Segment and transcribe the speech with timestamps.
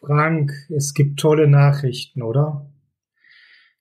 [0.00, 2.70] Frank, es gibt tolle Nachrichten, oder?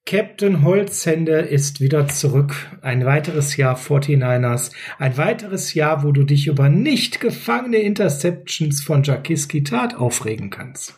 [0.06, 2.56] Captain Holzhände ist wieder zurück.
[2.82, 4.72] Ein weiteres Jahr 49ers.
[5.00, 10.98] Ein weiteres Jahr, wo du dich über nicht gefangene Interceptions von Jakiski Tat aufregen kannst.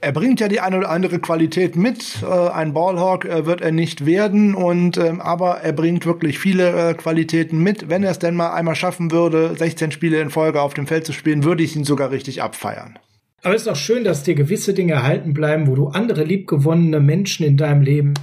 [0.00, 2.22] Er bringt ja die eine oder andere Qualität mit.
[2.22, 6.90] Äh, ein Ballhawk äh, wird er nicht werden, und ähm, aber er bringt wirklich viele
[6.90, 7.88] äh, Qualitäten mit.
[7.88, 11.06] Wenn er es denn mal einmal schaffen würde, 16 Spiele in Folge auf dem Feld
[11.06, 12.98] zu spielen, würde ich ihn sogar richtig abfeiern.
[13.44, 16.98] Aber es ist auch schön, dass dir gewisse Dinge erhalten bleiben, wo du andere liebgewonnene
[16.98, 18.14] Menschen in deinem Leben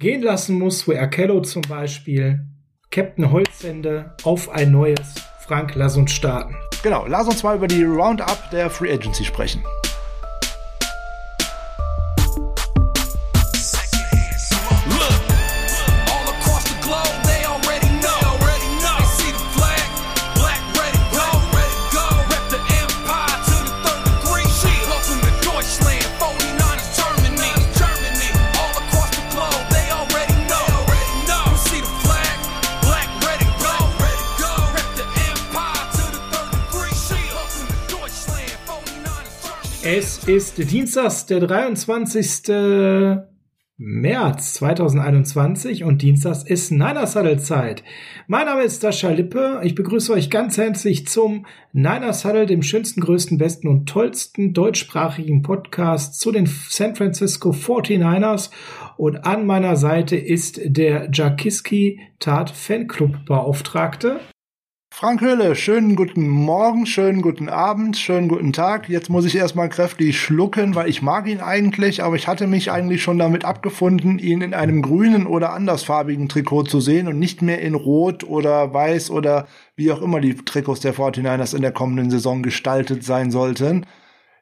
[0.00, 2.40] gehen lassen musst, wo Erkello zum Beispiel,
[2.90, 5.14] Captain Holzende auf ein neues.
[5.46, 6.56] Frank, lass uns starten.
[6.82, 9.62] Genau, lass uns mal über die Roundup der Free Agency sprechen.
[40.36, 42.54] Ist Dienstags, der 23.
[43.76, 47.82] März 2021 und Dienstags ist Niners Huddle Zeit.
[48.28, 49.60] Mein Name ist Sascha Lippe.
[49.64, 55.42] Ich begrüße euch ganz herzlich zum Niners Huddle, dem schönsten, größten, besten und tollsten deutschsprachigen
[55.42, 58.50] Podcast zu den San Francisco 49ers.
[58.96, 64.20] Und an meiner Seite ist der Jakiski Tat Fanclub Beauftragte.
[64.92, 68.88] Frank Höhle, schönen guten Morgen, schönen guten Abend, schönen guten Tag.
[68.88, 72.70] Jetzt muss ich erstmal kräftig schlucken, weil ich mag ihn eigentlich, aber ich hatte mich
[72.70, 77.40] eigentlich schon damit abgefunden, ihn in einem grünen oder andersfarbigen Trikot zu sehen und nicht
[77.40, 81.72] mehr in rot oder weiß oder wie auch immer die Trikots der 49ers in der
[81.72, 83.86] kommenden Saison gestaltet sein sollten.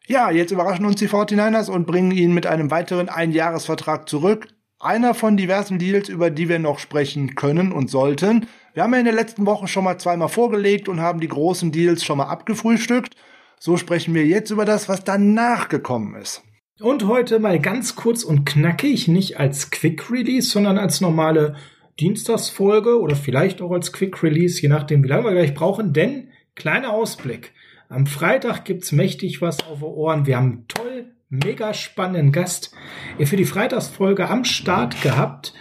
[0.08, 4.48] Ja, jetzt überraschen uns die 49ers und bringen ihn mit einem weiteren Einjahresvertrag zurück.
[4.80, 8.46] Einer von diversen Deals, über die wir noch sprechen können und sollten.
[8.78, 11.72] Wir haben ja in der letzten Woche schon mal zweimal vorgelegt und haben die großen
[11.72, 13.16] Deals schon mal abgefrühstückt.
[13.58, 16.44] So sprechen wir jetzt über das, was danach gekommen ist.
[16.78, 21.56] Und heute mal ganz kurz und knackig, nicht als Quick Release, sondern als normale
[21.98, 25.92] Dienstagsfolge oder vielleicht auch als Quick Release, je nachdem, wie lange wir gleich brauchen.
[25.92, 27.54] Denn, kleiner Ausblick.
[27.88, 30.24] Am Freitag gibt's mächtig was auf Ohren.
[30.24, 32.72] Wir haben toll, mega spannenden Gast
[33.20, 35.52] für die Freitagsfolge am Start gehabt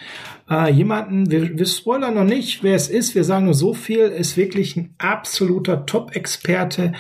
[0.50, 4.02] äh, jemanden, wir, wir spoilern noch nicht, wer es ist, wir sagen nur so viel,
[4.02, 6.94] ist wirklich ein absoluter Top-Experte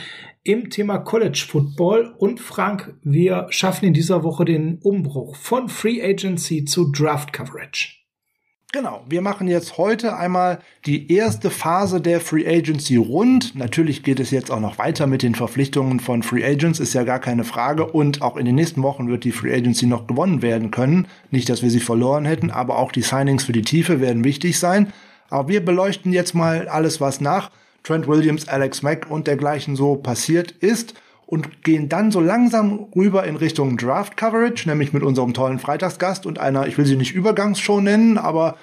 [0.44, 2.16] im Thema College Football.
[2.18, 8.07] Und Frank, wir schaffen in dieser Woche den Umbruch von Free Agency zu Draft Coverage.
[8.74, 13.56] Genau, wir machen jetzt heute einmal die erste Phase der Free Agency rund.
[13.56, 17.06] Natürlich geht es jetzt auch noch weiter mit den Verpflichtungen von Free Agents, ist ja
[17.06, 17.86] gar keine Frage.
[17.86, 21.08] Und auch in den nächsten Wochen wird die Free Agency noch gewonnen werden können.
[21.32, 24.60] Nicht, dass wir sie verloren hätten, aber auch die Signings für die Tiefe werden wichtig
[24.60, 24.92] sein.
[25.30, 27.52] Aber wir beleuchten jetzt mal alles, was nach
[27.84, 30.94] Trent Williams, Alex Mack und dergleichen so passiert ist
[31.28, 36.26] und gehen dann so langsam rüber in Richtung Draft Coverage, nämlich mit unserem tollen Freitagsgast
[36.26, 38.56] und einer, ich will sie nicht Übergangsshow nennen, aber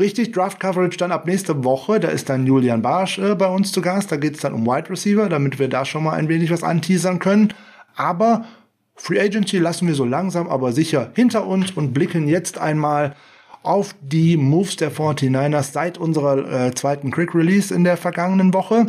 [0.00, 2.00] richtig Draft Coverage dann ab nächste Woche.
[2.00, 4.10] Da ist dann Julian Barsch äh, bei uns zu Gast.
[4.10, 6.62] Da geht es dann um Wide Receiver, damit wir da schon mal ein wenig was
[6.62, 7.52] anteasern können.
[7.94, 8.46] Aber
[8.94, 13.14] Free Agency lassen wir so langsam aber sicher hinter uns und blicken jetzt einmal
[13.62, 18.86] auf die Moves der 49ers seit unserer äh, zweiten Quick Release in der vergangenen Woche.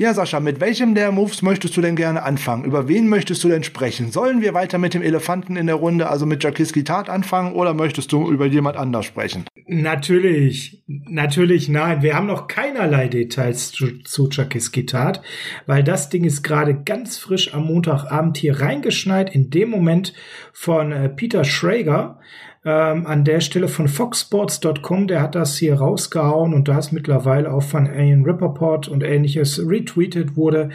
[0.00, 2.64] Ja, Sascha, mit welchem der Moves möchtest du denn gerne anfangen?
[2.64, 4.12] Über wen möchtest du denn sprechen?
[4.12, 7.74] Sollen wir weiter mit dem Elefanten in der Runde, also mit Jakiski Tat anfangen, oder
[7.74, 9.44] möchtest du über jemand anders sprechen?
[9.66, 12.00] Natürlich, natürlich nein.
[12.00, 15.20] Wir haben noch keinerlei Details zu, zu Jakiski Tat,
[15.66, 20.14] weil das Ding ist gerade ganz frisch am Montagabend hier reingeschneit, in dem Moment
[20.52, 22.20] von äh, Peter Schrager
[22.64, 27.52] ähm, an der Stelle von foxsports.com, der hat das hier rausgehauen und da es mittlerweile
[27.52, 30.70] auch von Ian Rappaport und ähnliches retweetet wurde,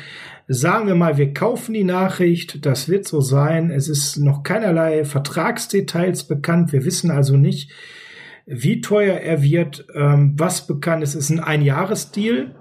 [0.47, 3.69] sagen wir mal, wir kaufen die Nachricht, das wird so sein.
[3.69, 6.71] Es ist noch keinerlei Vertragsdetails bekannt.
[6.71, 7.71] Wir wissen also nicht,
[8.45, 9.85] wie teuer er wird.
[9.94, 12.56] Ähm, was bekannt ist, ist ein Einjahresdeal.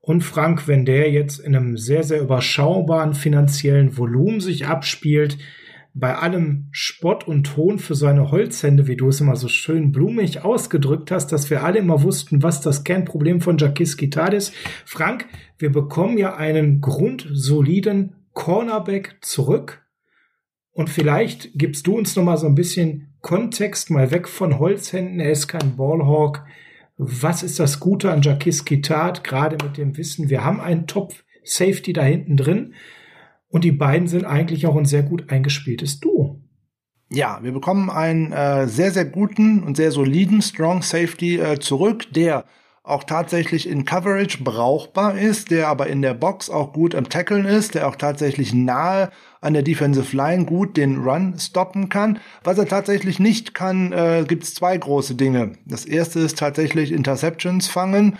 [0.00, 5.36] Und Frank, wenn der jetzt in einem sehr, sehr überschaubaren finanziellen Volumen sich abspielt,
[5.98, 10.44] bei allem Spott und Ton für seine Holzhände, wie du es immer so schön blumig
[10.44, 14.52] ausgedrückt hast, dass wir alle immer wussten, was das Kernproblem von Jacques Gittard ist.
[14.84, 15.26] Frank,
[15.58, 19.86] wir bekommen ja einen grundsoliden Cornerback zurück.
[20.72, 25.18] Und vielleicht gibst du uns noch mal so ein bisschen Kontext, mal weg von Holzhänden.
[25.18, 26.44] Er ist kein Ballhawk.
[26.98, 31.14] Was ist das Gute an Jacques Gittard, gerade mit dem Wissen, wir haben einen Top
[31.42, 32.74] Safety da hinten drin.
[33.56, 36.42] Und die beiden sind eigentlich auch ein sehr gut eingespieltes Duo.
[37.10, 42.04] Ja, wir bekommen einen äh, sehr, sehr guten und sehr soliden Strong Safety äh, zurück,
[42.12, 42.44] der
[42.82, 47.46] auch tatsächlich in Coverage brauchbar ist, der aber in der Box auch gut am Tackeln
[47.46, 49.08] ist, der auch tatsächlich nahe
[49.40, 52.18] an der Defensive Line gut den Run stoppen kann.
[52.44, 55.52] Was er tatsächlich nicht kann, äh, gibt es zwei große Dinge.
[55.64, 58.18] Das erste ist tatsächlich Interceptions fangen.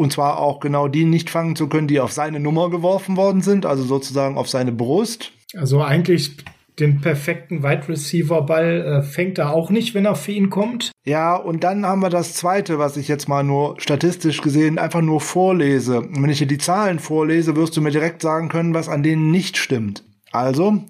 [0.00, 3.42] Und zwar auch genau die nicht fangen zu können, die auf seine Nummer geworfen worden
[3.42, 5.32] sind, also sozusagen auf seine Brust.
[5.54, 6.38] Also eigentlich
[6.78, 10.90] den perfekten Wide Receiver Ball äh, fängt er auch nicht, wenn er für ihn kommt.
[11.04, 15.02] Ja, und dann haben wir das zweite, was ich jetzt mal nur statistisch gesehen einfach
[15.02, 16.00] nur vorlese.
[16.00, 19.02] Und wenn ich dir die Zahlen vorlese, wirst du mir direkt sagen können, was an
[19.02, 20.02] denen nicht stimmt.
[20.32, 20.82] Also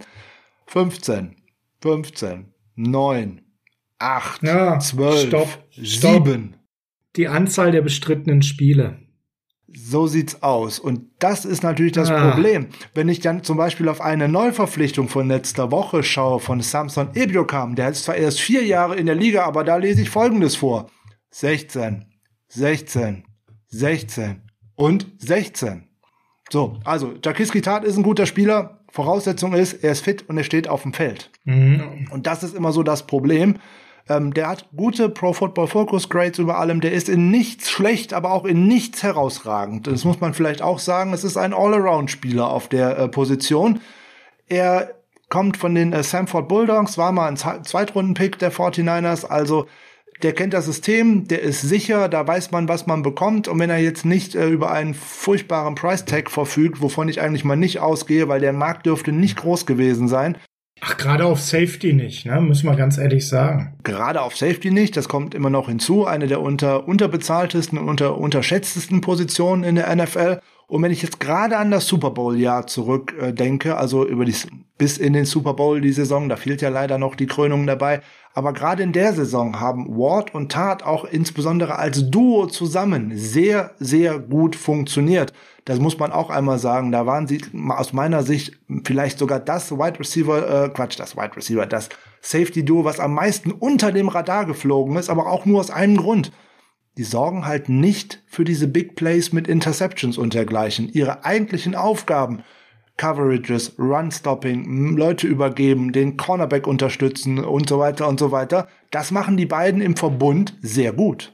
[0.68, 1.34] 15,
[1.82, 3.40] 15, 9,
[3.98, 6.59] 8, ja, 12, stopp, 7.
[7.16, 8.98] Die Anzahl der bestrittenen Spiele.
[9.72, 10.80] So sieht's aus.
[10.80, 12.30] Und das ist natürlich das ah.
[12.30, 12.68] Problem.
[12.94, 17.76] Wenn ich dann zum Beispiel auf eine Neuverpflichtung von letzter Woche schaue, von Samson Ebiokam,
[17.76, 20.90] der ist zwar erst vier Jahre in der Liga, aber da lese ich Folgendes vor.
[21.30, 22.06] 16,
[22.48, 23.24] 16,
[23.68, 24.42] 16
[24.74, 25.84] und 16.
[26.50, 28.80] So, also Jakiski Tat ist ein guter Spieler.
[28.90, 31.30] Voraussetzung ist, er ist fit und er steht auf dem Feld.
[31.44, 32.08] Mhm.
[32.10, 33.58] Und das ist immer so das Problem.
[34.08, 36.80] Ähm, der hat gute Pro Football Focus Grades über allem.
[36.80, 39.86] Der ist in nichts schlecht, aber auch in nichts herausragend.
[39.86, 41.12] Das muss man vielleicht auch sagen.
[41.12, 43.80] Es ist ein All-Around-Spieler auf der äh, Position.
[44.48, 44.94] Er
[45.28, 49.24] kommt von den äh, Samford Bulldogs, war mal ein Zweitrunden-Pick der 49ers.
[49.24, 49.66] Also
[50.22, 53.48] der kennt das System, der ist sicher, da weiß man, was man bekommt.
[53.48, 57.56] Und wenn er jetzt nicht äh, über einen furchtbaren Price-Tag verfügt, wovon ich eigentlich mal
[57.56, 60.36] nicht ausgehe, weil der Markt dürfte nicht groß gewesen sein,
[60.82, 62.40] Ach, gerade auf Safety nicht, ne?
[62.40, 63.74] Muss man ganz ehrlich sagen.
[63.82, 66.06] Gerade auf Safety nicht, das kommt immer noch hinzu.
[66.06, 70.40] Eine der unter, unterbezahltesten und unter, unterschätztesten Positionen in der NFL.
[70.70, 74.36] Und wenn ich jetzt gerade an das Super Bowl-Jahr zurückdenke, äh, also über die,
[74.78, 78.02] bis in den Super Bowl die Saison, da fehlt ja leider noch die Krönung dabei.
[78.34, 83.72] Aber gerade in der Saison haben Ward und Tat auch insbesondere als Duo zusammen sehr,
[83.80, 85.32] sehr gut funktioniert.
[85.64, 86.92] Das muss man auch einmal sagen.
[86.92, 91.36] Da waren sie aus meiner Sicht vielleicht sogar das Wide Receiver, äh, Quatsch, das Wide
[91.36, 91.88] Receiver, das
[92.20, 95.96] Safety Duo, was am meisten unter dem Radar geflogen ist, aber auch nur aus einem
[95.96, 96.30] Grund
[97.00, 100.90] die sorgen halt nicht für diese Big Plays mit Interceptions und dergleichen.
[100.92, 102.42] Ihre eigentlichen Aufgaben,
[102.98, 109.38] Coverages, Run-Stopping, Leute übergeben, den Cornerback unterstützen und so weiter und so weiter, das machen
[109.38, 111.32] die beiden im Verbund sehr gut.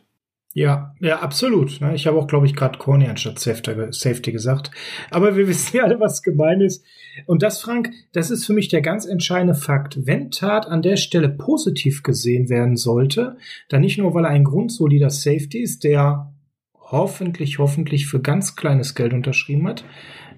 [0.52, 1.80] Ja, ja, absolut.
[1.80, 1.96] Ne?
[1.96, 4.70] Ich habe auch, glaube ich, gerade Corny anstatt Safety gesagt.
[5.10, 6.84] Aber wir wissen ja alle, was gemein ist.
[7.24, 10.06] Und das, Frank, das ist für mich der ganz entscheidende Fakt.
[10.06, 13.36] Wenn Tat an der Stelle positiv gesehen werden sollte,
[13.68, 16.32] dann nicht nur, weil er ein grundsolider Safety ist, der
[16.74, 19.84] hoffentlich, hoffentlich für ganz kleines Geld unterschrieben hat.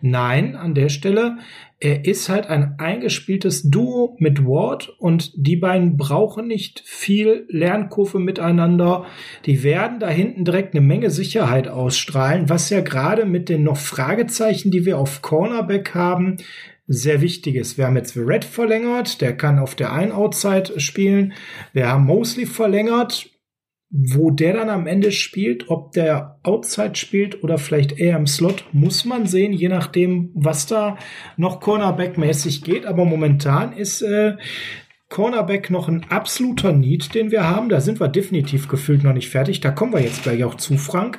[0.00, 1.38] Nein, an der Stelle,
[1.80, 8.18] er ist halt ein eingespieltes Duo mit Ward und die beiden brauchen nicht viel Lernkurve
[8.18, 9.06] miteinander.
[9.46, 13.76] Die werden da hinten direkt eine Menge Sicherheit ausstrahlen, was ja gerade mit den noch
[13.76, 16.38] Fragezeichen, die wir auf Cornerback haben,
[16.88, 17.78] sehr wichtig ist.
[17.78, 21.34] Wir haben jetzt Red verlängert, der kann auf der Ein-Outside spielen.
[21.72, 23.30] Wir haben Mosley verlängert,
[23.90, 28.64] wo der dann am Ende spielt, ob der Outside spielt oder vielleicht eher im Slot,
[28.72, 30.98] muss man sehen, je nachdem, was da
[31.36, 32.84] noch Cornerback-mäßig geht.
[32.84, 34.36] Aber momentan ist äh,
[35.08, 37.70] Cornerback noch ein absoluter Need, den wir haben.
[37.70, 39.60] Da sind wir definitiv gefühlt noch nicht fertig.
[39.60, 41.18] Da kommen wir jetzt gleich auch zu, Frank.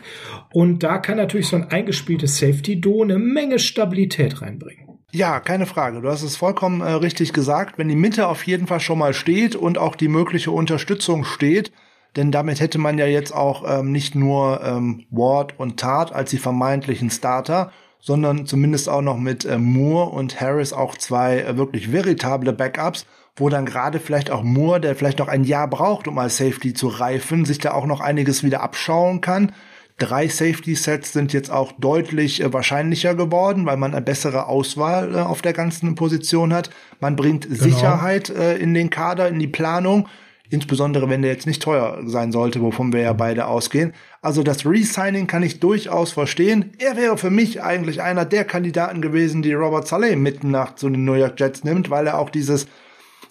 [0.54, 4.86] Und da kann natürlich so ein eingespieltes Safety-Do eine Menge Stabilität reinbringen.
[5.12, 6.02] Ja, keine Frage.
[6.02, 7.80] Du hast es vollkommen äh, richtig gesagt.
[7.80, 11.72] Wenn die Mitte auf jeden Fall schon mal steht und auch die mögliche Unterstützung steht,
[12.16, 16.32] denn damit hätte man ja jetzt auch ähm, nicht nur ähm, Ward und Tart als
[16.32, 21.58] die vermeintlichen Starter, sondern zumindest auch noch mit äh, Moore und Harris auch zwei äh,
[21.58, 26.08] wirklich veritable Backups, wo dann gerade vielleicht auch Moore, der vielleicht noch ein Jahr braucht,
[26.08, 29.52] um als Safety zu reifen, sich da auch noch einiges wieder abschauen kann.
[30.00, 35.20] Drei Safety-Sets sind jetzt auch deutlich äh, wahrscheinlicher geworden, weil man eine bessere Auswahl äh,
[35.20, 36.70] auf der ganzen Position hat.
[37.02, 37.62] Man bringt genau.
[37.62, 40.08] Sicherheit äh, in den Kader, in die Planung.
[40.52, 43.94] Insbesondere wenn der jetzt nicht teuer sein sollte, wovon wir ja beide ausgehen.
[44.22, 46.74] Also das Resigning kann ich durchaus verstehen.
[46.80, 50.90] Er wäre für mich eigentlich einer der Kandidaten gewesen, die Robert Saleh mitten nach zu
[50.90, 52.68] den New York Jets nimmt, weil er auch dieses,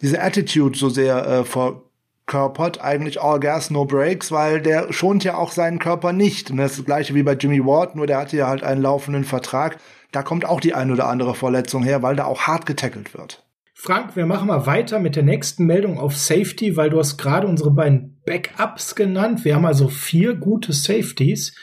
[0.00, 2.80] diese Attitude so sehr äh, verkörpert.
[2.80, 6.52] Eigentlich all gas, no breaks, weil der schont ja auch seinen Körper nicht.
[6.52, 8.82] Und das ist das gleiche wie bei Jimmy Ward, nur der hatte ja halt einen
[8.82, 9.78] laufenden Vertrag.
[10.12, 13.42] Da kommt auch die ein oder andere Verletzung her, weil da auch hart getackelt wird.
[13.80, 17.46] Frank, wir machen mal weiter mit der nächsten Meldung auf Safety, weil du hast gerade
[17.46, 19.44] unsere beiden Backups genannt.
[19.44, 21.54] Wir haben also vier gute Safeties.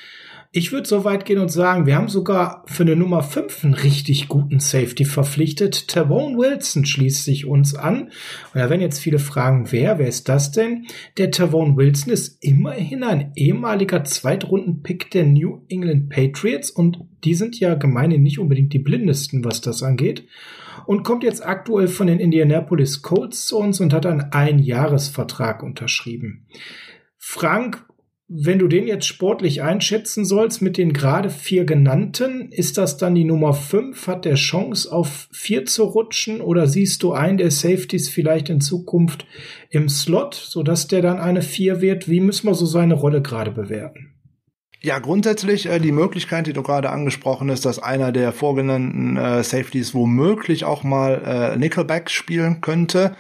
[0.54, 3.74] Ich würde so weit gehen und sagen, wir haben sogar für eine Nummer 5 einen
[3.74, 5.90] richtig guten Safety verpflichtet.
[5.90, 8.04] Tavone Wilson schließt sich uns an.
[8.04, 8.12] Und
[8.62, 10.88] da werden jetzt viele fragen, wer, wer ist das denn?
[11.18, 17.60] Der Tavone Wilson ist immerhin ein ehemaliger Zweitrunden-Pick der New England Patriots und die sind
[17.60, 20.24] ja gemeinhin nicht unbedingt die blindesten, was das angeht.
[20.86, 26.48] Und kommt jetzt aktuell von den Indianapolis Colts zu uns und hat einen Einjahresvertrag unterschrieben.
[27.18, 27.86] Frank,
[28.28, 33.14] wenn du den jetzt sportlich einschätzen sollst mit den gerade vier genannten, ist das dann
[33.14, 34.08] die Nummer fünf?
[34.08, 38.62] Hat der Chance auf vier zu rutschen oder siehst du einen der Safeties vielleicht in
[38.62, 39.28] Zukunft
[39.70, 42.10] im Slot, sodass der dann eine vier wird?
[42.10, 44.15] Wie müssen wir so seine Rolle gerade bewerten?
[44.86, 49.44] Ja, grundsätzlich äh, die Möglichkeit, die du gerade angesprochen hast, dass einer der vorgenannten äh,
[49.44, 53.16] Safeties womöglich auch mal äh, Nickelback spielen könnte,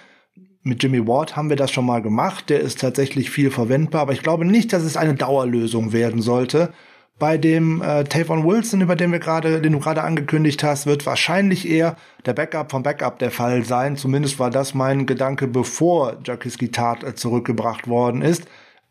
[0.61, 2.51] mit Jimmy Ward haben wir das schon mal gemacht.
[2.51, 6.71] Der ist tatsächlich viel verwendbar, aber ich glaube nicht, dass es eine Dauerlösung werden sollte.
[7.17, 11.07] Bei dem äh, Tavon Wilson, über den wir gerade, den du gerade angekündigt hast, wird
[11.07, 11.95] wahrscheinlich eher
[12.27, 13.97] der Backup vom Backup der Fall sein.
[13.97, 18.45] Zumindest war das mein Gedanke, bevor Jacques Gitat äh, zurückgebracht worden ist.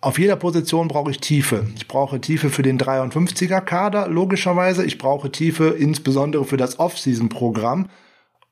[0.04, 1.66] Auf jeder Position brauche ich Tiefe.
[1.76, 4.84] Ich brauche Tiefe für den 53er Kader, logischerweise.
[4.84, 7.88] Ich brauche Tiefe insbesondere für das Off-Season-Programm.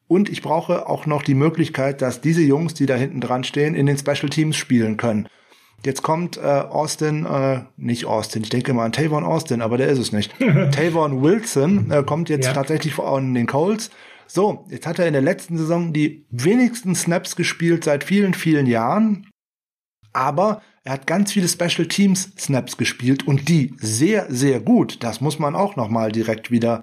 [0.09, 3.75] Und ich brauche auch noch die Möglichkeit, dass diese Jungs, die da hinten dran stehen,
[3.75, 5.29] in den Special Teams spielen können.
[5.85, 9.89] Jetzt kommt äh, Austin, äh, nicht Austin, ich denke mal an Tavon Austin, aber der
[9.89, 10.33] ist es nicht.
[10.73, 12.55] Tavon Wilson äh, kommt jetzt ja.
[12.55, 13.91] tatsächlich von den Colts.
[14.27, 18.65] So, jetzt hat er in der letzten Saison die wenigsten Snaps gespielt seit vielen, vielen
[18.65, 19.27] Jahren.
[20.12, 25.02] Aber er hat ganz viele Special Teams Snaps gespielt und die sehr, sehr gut.
[25.02, 26.83] Das muss man auch nochmal direkt wieder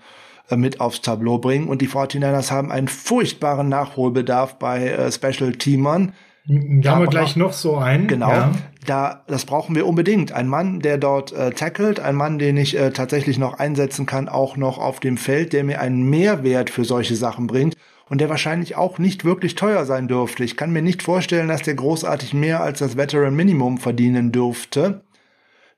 [0.50, 1.67] äh, mit aufs Tableau bringen.
[1.67, 6.13] Und die 49ers haben einen furchtbaren Nachholbedarf bei äh, Special Teamern.
[6.45, 8.07] Da haben wir gleich noch so einen.
[8.07, 8.29] Genau.
[8.29, 8.51] Ja.
[8.86, 10.31] Da, das brauchen wir unbedingt.
[10.31, 14.29] Ein Mann, der dort äh, tackelt, ein Mann, den ich äh, tatsächlich noch einsetzen kann,
[14.29, 17.75] auch noch auf dem Feld, der mir einen Mehrwert für solche Sachen bringt
[18.10, 20.44] und der wahrscheinlich auch nicht wirklich teuer sein dürfte.
[20.44, 25.04] Ich kann mir nicht vorstellen, dass der großartig mehr als das Veteran Minimum verdienen dürfte.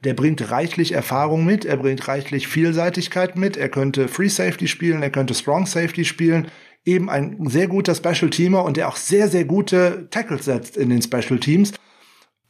[0.04, 5.04] Der bringt reichlich Erfahrung mit, er bringt reichlich Vielseitigkeit mit, er könnte Free Safety spielen,
[5.04, 6.48] er könnte Strong Safety spielen,
[6.86, 10.90] eben ein sehr guter Special Teamer und der auch sehr, sehr gute Tackles setzt in
[10.90, 11.74] den Special Teams.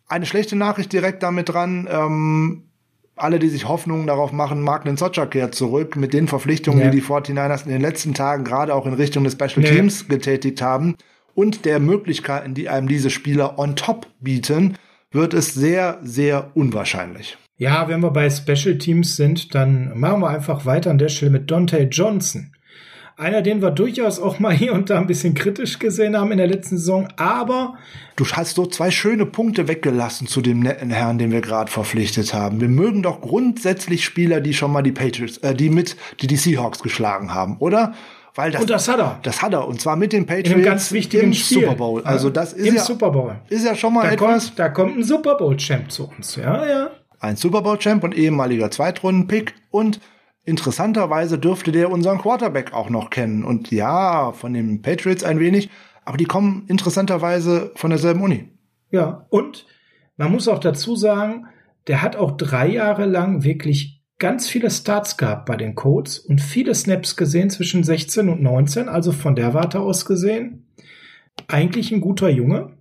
[0.08, 2.71] Eine schlechte Nachricht direkt damit dran, ähm,
[3.24, 6.90] alle, die sich Hoffnungen darauf machen, Mark Socha kehrt zurück mit den Verpflichtungen, ja.
[6.90, 9.72] die die 49ers in den letzten Tagen gerade auch in Richtung des Special ja.
[9.72, 10.96] Teams getätigt haben
[11.34, 14.78] und der Möglichkeiten, die einem diese Spieler on top bieten,
[15.12, 17.38] wird es sehr, sehr unwahrscheinlich.
[17.58, 21.32] Ja, wenn wir bei Special Teams sind, dann machen wir einfach weiter an der Stelle
[21.32, 22.54] mit Dante Johnson.
[23.22, 26.40] Einer, den wir durchaus auch mal hier und da ein bisschen kritisch gesehen haben in
[26.40, 27.76] der letzten Saison, aber.
[28.16, 32.34] Du hast so zwei schöne Punkte weggelassen zu dem netten Herrn, den wir gerade verpflichtet
[32.34, 32.62] haben.
[32.62, 36.36] Wir mögen doch grundsätzlich Spieler, die schon mal die Patriots, äh, die mit, die die
[36.36, 37.94] Seahawks geschlagen haben, oder?
[38.34, 39.20] Weil das, und das hat er.
[39.22, 39.68] Das hat er.
[39.68, 41.62] Und zwar mit den Patriots in einem ganz wichtigen im Spiel.
[41.62, 42.02] Super Bowl.
[42.04, 43.36] Also das ist Im ja, Super Bowl.
[43.50, 44.46] Ist ja schon mal da etwas.
[44.46, 46.38] Kommt, da kommt ein Super Bowl Champ zu uns.
[46.38, 46.90] Ja, ja
[47.22, 50.00] ein Super Bowl Champ und ehemaliger Zweitrunden-Pick und
[50.44, 55.70] interessanterweise dürfte der unseren Quarterback auch noch kennen und ja, von den Patriots ein wenig,
[56.06, 58.50] aber die kommen interessanterweise von derselben Uni.
[58.90, 59.66] Ja, und
[60.18, 61.48] man muss auch dazu sagen,
[61.88, 66.42] der hat auch drei Jahre lang wirklich ganz viele Starts gehabt bei den Colts und
[66.42, 70.68] viele Snaps gesehen zwischen 16 und 19, also von der Warte aus gesehen.
[71.48, 72.78] Eigentlich ein guter Junge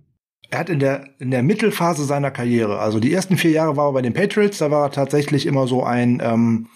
[0.51, 3.87] er hat in der, in der Mittelphase seiner Karriere, also die ersten vier Jahre war
[3.89, 6.67] er bei den Patriots, da war er tatsächlich immer so ein ähm,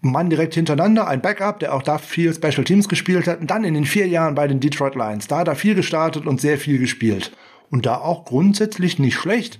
[0.00, 3.40] Mann direkt hintereinander, ein Backup, der auch da viel Special Teams gespielt hat.
[3.40, 6.26] Und dann in den vier Jahren bei den Detroit Lions, da hat er viel gestartet
[6.26, 7.32] und sehr viel gespielt.
[7.70, 9.58] Und da auch grundsätzlich nicht schlecht.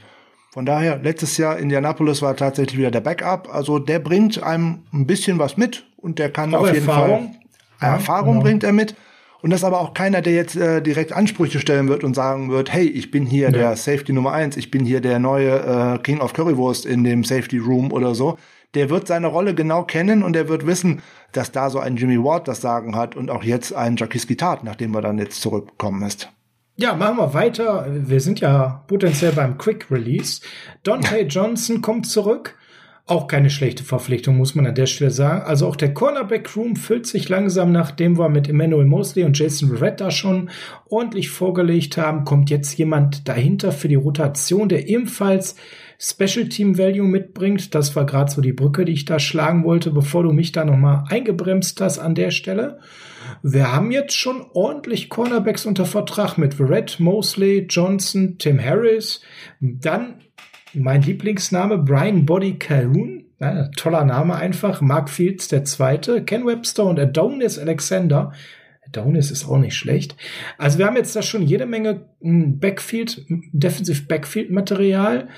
[0.53, 3.53] Von daher, letztes Jahr Indianapolis war tatsächlich wieder der Backup.
[3.53, 7.35] Also der bringt einem ein bisschen was mit und der kann auf jeden Erfahrung.
[7.79, 8.43] Fall Erfahrung ja.
[8.43, 8.95] bringt er mit.
[9.43, 12.51] Und das ist aber auch keiner, der jetzt äh, direkt Ansprüche stellen wird und sagen
[12.51, 13.51] wird, hey, ich bin hier ja.
[13.51, 17.23] der Safety Nummer eins, ich bin hier der neue äh, King of Currywurst in dem
[17.23, 18.39] Safety Room oder so.
[18.77, 21.01] Der wird seine Rolle genau kennen und er wird wissen,
[21.33, 24.65] dass da so ein Jimmy Ward das Sagen hat und auch jetzt ein Jaquiski Tat,
[24.65, 26.31] nachdem er dann jetzt zurückgekommen ist.
[26.77, 27.87] Ja, machen wir weiter.
[27.91, 30.43] Wir sind ja potenziell beim Quick Release.
[30.83, 32.55] Dante Johnson kommt zurück.
[33.07, 35.47] Auch keine schlechte Verpflichtung, muss man an der Stelle sagen.
[35.47, 40.01] Also auch der Cornerback-Room füllt sich langsam, nachdem wir mit Emmanuel Mosley und Jason Verrett
[40.01, 40.51] da schon
[40.91, 45.55] ordentlich vorgelegt haben, kommt jetzt jemand dahinter für die Rotation, der ebenfalls
[45.99, 47.75] Special Team Value mitbringt.
[47.75, 50.65] Das war gerade so die Brücke, die ich da schlagen wollte, bevor du mich da
[50.65, 52.79] nochmal eingebremst hast an der Stelle.
[53.43, 59.23] Wir haben jetzt schon ordentlich Cornerbacks unter Vertrag mit Verrett, Mosley, Johnson, Tim Harris.
[59.61, 60.23] Dann
[60.73, 63.25] mein Lieblingsname, Brian Body Calhoun.
[63.39, 64.81] Ja, toller Name einfach.
[64.81, 68.33] Mark Fields der Zweite, Ken Webster und Adonis Alexander.
[68.87, 70.17] Adonis ist auch nicht schlecht.
[70.59, 75.29] Also wir haben jetzt da schon jede Menge hm, Backfield, Defensive Backfield Material.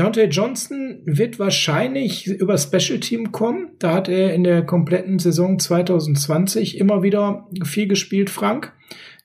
[0.00, 3.72] Dante Johnson wird wahrscheinlich über Special Team kommen.
[3.78, 8.72] Da hat er in der kompletten Saison 2020 immer wieder viel gespielt, Frank.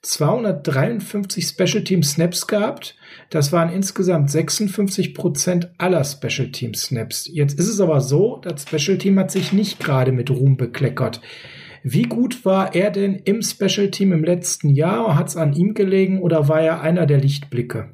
[0.01, 2.97] 253 Special Team Snaps gehabt.
[3.29, 7.29] Das waren insgesamt 56 Prozent aller Special Team Snaps.
[7.31, 11.21] Jetzt ist es aber so, das Special Team hat sich nicht gerade mit Ruhm bekleckert.
[11.83, 15.15] Wie gut war er denn im Special Team im letzten Jahr?
[15.15, 17.93] Hat es an ihm gelegen oder war er einer der Lichtblicke?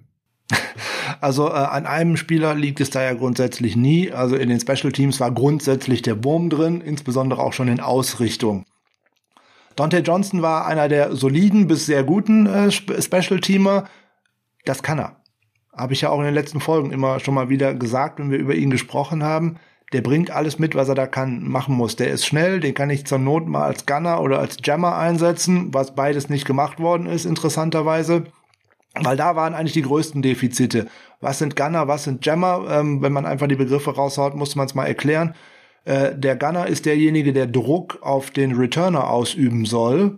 [1.22, 4.12] Also äh, an einem Spieler liegt es da ja grundsätzlich nie.
[4.12, 8.66] Also in den Special Teams war grundsätzlich der Wurm drin, insbesondere auch schon in Ausrichtung.
[9.76, 13.86] Dante Johnson war einer der soliden bis sehr guten äh, Special Teamer.
[14.66, 15.18] Das kann er.
[15.78, 18.40] Habe ich ja auch in den letzten Folgen immer schon mal wieder gesagt, wenn wir
[18.40, 19.58] über ihn gesprochen haben.
[19.94, 21.98] Der bringt alles mit, was er da kann, machen muss.
[21.98, 25.72] Der ist schnell, den kann ich zur Not mal als Gunner oder als Jammer einsetzen,
[25.74, 28.24] was beides nicht gemacht worden ist, interessanterweise.
[28.96, 30.88] Weil da waren eigentlich die größten Defizite.
[31.22, 32.68] Was sind Gunner, was sind Jammer?
[32.70, 35.34] Ähm, wenn man einfach die Begriffe raushaut, muss man es mal erklären.
[35.86, 40.18] Äh, der Gunner ist derjenige, der Druck auf den Returner ausüben soll.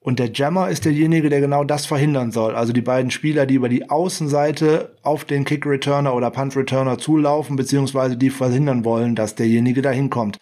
[0.00, 2.54] Und der Jammer ist derjenige, der genau das verhindern soll.
[2.54, 8.16] Also die beiden Spieler, die über die Außenseite auf den Kick-Returner oder Punt-Returner zulaufen, beziehungsweise
[8.18, 10.38] die verhindern wollen, dass derjenige da hinkommt.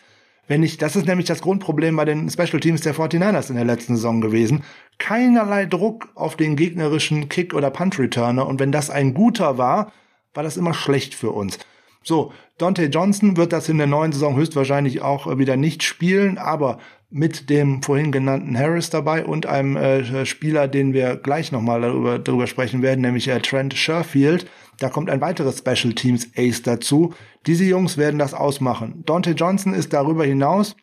[0.49, 3.65] Wenn ich, das ist nämlich das Grundproblem bei den Special Teams der 49ers in der
[3.65, 4.65] letzten Saison gewesen.
[5.03, 8.47] Keinerlei Druck auf den gegnerischen Kick- oder Punt-Returner.
[8.47, 9.91] Und wenn das ein guter war,
[10.33, 11.59] war das immer schlecht für uns.
[12.05, 16.79] So, Dante Johnson wird das in der neuen Saison höchstwahrscheinlich auch wieder nicht spielen, aber
[17.11, 22.21] mit dem vorhin genannten Harris dabei und einem äh, Spieler, den wir gleich nochmal darüber,
[22.21, 24.49] darüber sprechen werden, nämlich äh, Trent Sherfield.
[24.79, 27.13] Da kommt ein weiteres Special Teams Ace dazu.
[27.49, 29.03] Diese Jungs werden das ausmachen.
[29.05, 30.77] Dante Johnson ist darüber hinaus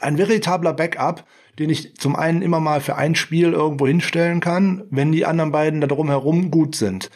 [0.00, 1.24] ein veritabler Backup,
[1.58, 5.52] den ich zum einen immer mal für ein Spiel irgendwo hinstellen kann, wenn die anderen
[5.52, 7.10] beiden da drumherum gut sind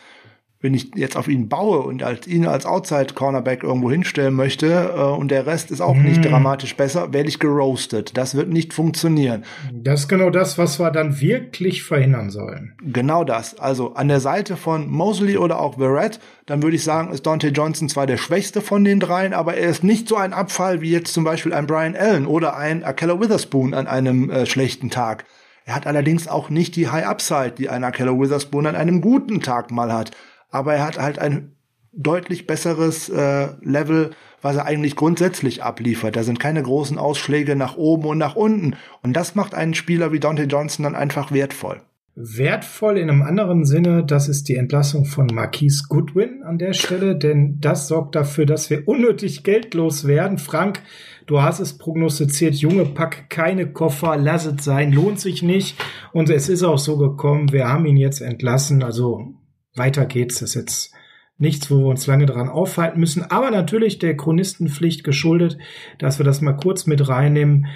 [0.67, 4.93] wenn ich jetzt auf ihn baue und als ihn als Outside Cornerback irgendwo hinstellen möchte
[4.97, 6.03] äh, und der Rest ist auch mm.
[6.03, 8.17] nicht dramatisch besser, werde ich geroastet.
[8.17, 9.45] Das wird nicht funktionieren.
[9.73, 12.73] Das ist genau das, was wir dann wirklich verhindern sollen.
[12.83, 13.61] Genau das.
[13.61, 17.49] Also an der Seite von Mosley oder auch Verrett, dann würde ich sagen, ist Dante
[17.49, 20.91] Johnson zwar der schwächste von den dreien, aber er ist nicht so ein Abfall wie
[20.91, 25.27] jetzt zum Beispiel ein Brian Allen oder ein Akella Witherspoon an einem äh, schlechten Tag.
[25.65, 29.43] Er hat allerdings auch nicht die High Upside, die ein Akella Witherspoon an einem guten
[29.43, 30.11] Tag mal hat
[30.51, 31.57] aber er hat halt ein
[31.93, 34.11] deutlich besseres äh, Level,
[34.43, 36.15] was er eigentlich grundsätzlich abliefert.
[36.15, 38.77] Da sind keine großen Ausschläge nach oben und nach unten.
[39.03, 41.81] Und das macht einen Spieler wie Dante Johnson dann einfach wertvoll.
[42.19, 47.15] Wertvoll in einem anderen Sinne, das ist die Entlassung von Marquise Goodwin an der Stelle,
[47.15, 50.39] denn das sorgt dafür, dass wir unnötig geldlos werden.
[50.39, 50.81] Frank,
[51.27, 55.77] du hast es prognostiziert, Junge, pack keine Koffer, lass es sein, lohnt sich nicht.
[56.15, 59.35] Und es ist auch so gekommen, wir haben ihn jetzt entlassen, also
[59.77, 60.41] weiter geht's.
[60.41, 60.95] Das ist jetzt
[61.39, 63.23] nichts, wo wir uns lange dran aufhalten müssen.
[63.23, 65.59] Aber natürlich der Chronistenpflicht geschuldet,
[65.99, 67.67] dass wir das mal kurz mit reinnehmen.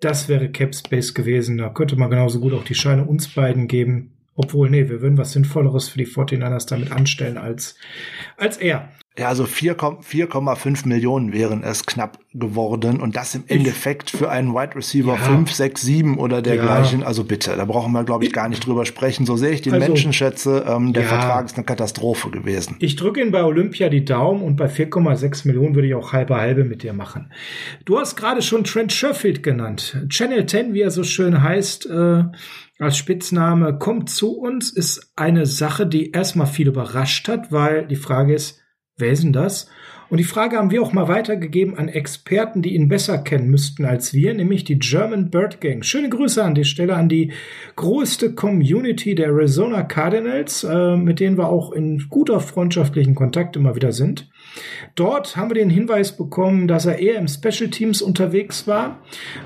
[0.00, 1.58] Das wäre Capspace gewesen.
[1.58, 4.12] Da könnte man genauso gut auch die Scheine uns beiden geben.
[4.34, 7.76] Obwohl, nee, wir würden was Sinnvolleres für die 49ers damit anstellen als,
[8.36, 8.88] als er.
[9.18, 14.74] Ja, also 4,5 Millionen wären es knapp geworden und das im Endeffekt für einen Wide
[14.74, 15.18] Receiver ja.
[15.18, 17.00] 5, 6, 7 oder dergleichen.
[17.00, 17.06] Ja.
[17.06, 19.26] Also bitte, da brauchen wir, glaube ich, gar nicht drüber sprechen.
[19.26, 21.08] So sehr ich den also, Menschen schätze, ähm, der ja.
[21.10, 22.76] Vertrag ist eine Katastrophe gewesen.
[22.78, 26.36] Ich drücke Ihnen bei Olympia die Daumen und bei 4,6 Millionen würde ich auch halbe
[26.36, 27.30] halbe mit dir machen.
[27.84, 30.06] Du hast gerade schon Trent Sherfield genannt.
[30.08, 32.24] Channel 10, wie er so schön heißt, äh,
[32.82, 37.96] als Spitzname, kommt zu uns, ist eine Sache, die erstmal viel überrascht hat, weil die
[37.96, 38.62] Frage ist,
[38.98, 39.68] Wer ist denn das?
[40.10, 43.86] Und die Frage haben wir auch mal weitergegeben an Experten, die ihn besser kennen müssten
[43.86, 45.82] als wir, nämlich die German Bird Gang.
[45.82, 47.32] Schöne Grüße an die Stelle an die
[47.74, 53.74] größte Community der Arizona Cardinals, äh, mit denen wir auch in guter freundschaftlichen Kontakt immer
[53.74, 54.28] wieder sind.
[54.94, 58.98] Dort haben wir den Hinweis bekommen, dass er eher im Special Teams unterwegs war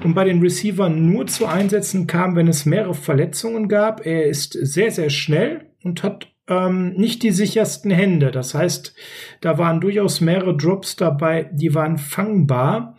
[0.02, 4.04] und bei den Receivern nur zu Einsätzen kam, wenn es mehrere Verletzungen gab.
[4.04, 8.30] Er ist sehr, sehr schnell und hat ähm, nicht die sichersten Hände.
[8.30, 8.94] Das heißt,
[9.40, 12.96] da waren durchaus mehrere Drops dabei, die waren fangbar.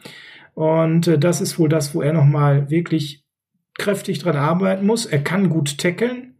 [0.53, 3.25] Und äh, das ist wohl das, wo er nochmal wirklich
[3.77, 5.05] kräftig dran arbeiten muss.
[5.05, 6.36] Er kann gut tackeln,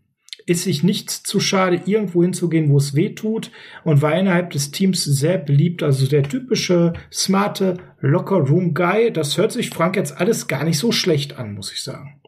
[0.47, 3.51] ist sich nicht zu schade, irgendwo hinzugehen, wo es weh tut
[3.83, 5.83] und war innerhalb des Teams sehr beliebt.
[5.83, 9.11] Also der typische smarte Locker Room Guy.
[9.11, 12.21] Das hört sich Frank jetzt alles gar nicht so schlecht an, muss ich sagen.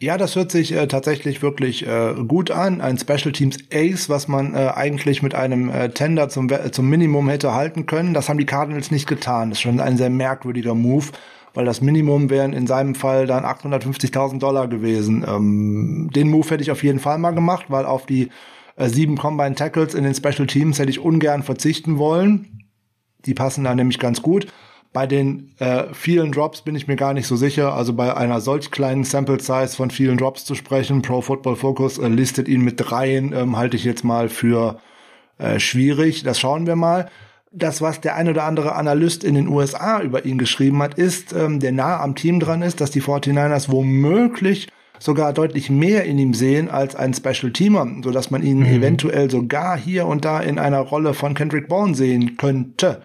[0.00, 2.80] Ja, das hört sich äh, tatsächlich wirklich äh, gut an.
[2.80, 7.28] Ein Special Teams Ace, was man äh, eigentlich mit einem äh, Tender zum, zum Minimum
[7.28, 8.14] hätte halten können.
[8.14, 9.50] Das haben die Cardinals nicht getan.
[9.50, 11.06] Das ist schon ein sehr merkwürdiger Move,
[11.54, 15.24] weil das Minimum wären in seinem Fall dann 850.000 Dollar gewesen.
[15.26, 18.28] Ähm, den Move hätte ich auf jeden Fall mal gemacht, weil auf die
[18.76, 22.64] äh, sieben Combine Tackles in den Special Teams hätte ich ungern verzichten wollen.
[23.24, 24.46] Die passen da nämlich ganz gut.
[24.92, 27.74] Bei den äh, vielen Drops bin ich mir gar nicht so sicher.
[27.74, 31.98] Also bei einer solch kleinen Sample Size von vielen Drops zu sprechen, Pro Football Focus
[31.98, 34.80] äh, listet ihn mit dreien, ähm, halte ich jetzt mal für
[35.36, 36.22] äh, schwierig.
[36.22, 37.10] Das schauen wir mal.
[37.50, 41.32] Das, was der ein oder andere Analyst in den USA über ihn geschrieben hat, ist,
[41.32, 46.18] ähm, der nah am Team dran ist, dass die 49ers womöglich sogar deutlich mehr in
[46.18, 48.66] ihm sehen als ein Special Teamer, so dass man ihn mhm.
[48.66, 53.02] eventuell sogar hier und da in einer Rolle von Kendrick Bourne sehen könnte.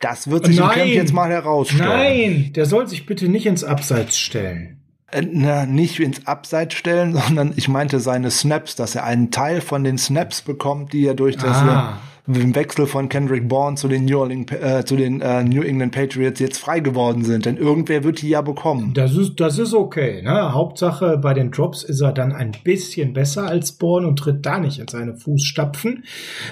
[0.00, 0.88] Das wird sich Nein.
[0.88, 1.88] jetzt mal herausstellen.
[1.88, 4.80] Nein, der soll sich bitte nicht ins Abseits stellen.
[5.10, 9.60] Äh, na, nicht ins Abseits stellen, sondern ich meinte seine Snaps, dass er einen Teil
[9.60, 12.00] von den Snaps bekommt, die er durch das ah
[12.36, 15.92] im Wechsel von Kendrick Bourne zu den New, Orleans, äh, zu den äh, New England
[15.92, 17.46] Patriots jetzt frei geworden sind.
[17.46, 18.92] Denn irgendwer wird die ja bekommen.
[18.94, 20.22] Das ist, das ist okay.
[20.22, 20.52] Ne?
[20.52, 24.58] Hauptsache bei den Drops ist er dann ein bisschen besser als Bourne und tritt da
[24.58, 26.04] nicht in seine Fußstapfen.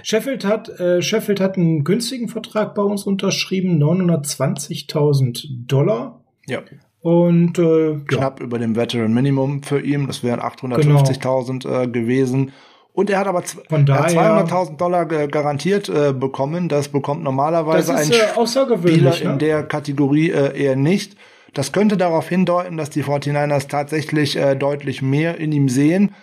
[0.03, 6.21] Sheffield hat, äh, Sheffield hat einen günstigen Vertrag bei uns unterschrieben, 920.000 Dollar.
[6.47, 6.63] Ja.
[7.01, 8.47] Und äh, knapp ja.
[8.47, 10.07] über dem Veteran Minimum für ihn.
[10.07, 11.83] Das wären 850.000 genau.
[11.83, 12.53] äh, gewesen.
[12.97, 16.71] Und er hat aber 200.000 Dollar garantiert äh, bekommen.
[16.71, 19.21] Das bekommt normalerweise das ist, ein äh, Spieler ne?
[19.21, 21.15] in der Kategorie äh, eher nicht.
[21.53, 26.15] Das könnte darauf hindeuten, dass die 49ers tatsächlich äh, deutlich mehr in ihm sehen.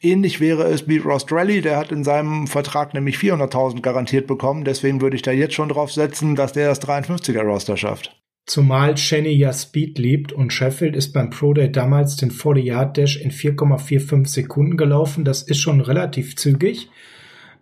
[0.00, 4.64] Ähnlich wäre es wie Ross Rally, der hat in seinem Vertrag nämlich 400.000 garantiert bekommen.
[4.64, 8.20] Deswegen würde ich da jetzt schon drauf setzen, dass der das 53er Roster schafft.
[8.44, 13.30] Zumal Cheney ja Speed liebt und Sheffield ist beim Pro Day damals den 40-Yard-Dash in
[13.30, 15.24] 4,45 Sekunden gelaufen.
[15.24, 16.90] Das ist schon relativ zügig.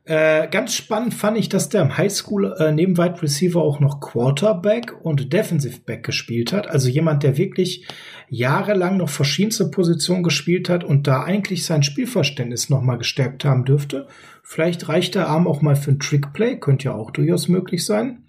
[0.05, 4.01] Äh, ganz spannend fand ich, dass der im Highschool äh, neben Wide Receiver auch noch
[4.01, 6.67] Quarterback und Defensive Back gespielt hat.
[6.67, 7.87] Also jemand, der wirklich
[8.31, 14.09] jahrelang noch verschiedenste Positionen gespielt hat und da eigentlich sein Spielverständnis nochmal gestärkt haben dürfte.
[14.43, 18.25] Vielleicht reicht der Arm auch mal für ein Trickplay, könnte ja auch durchaus möglich sein.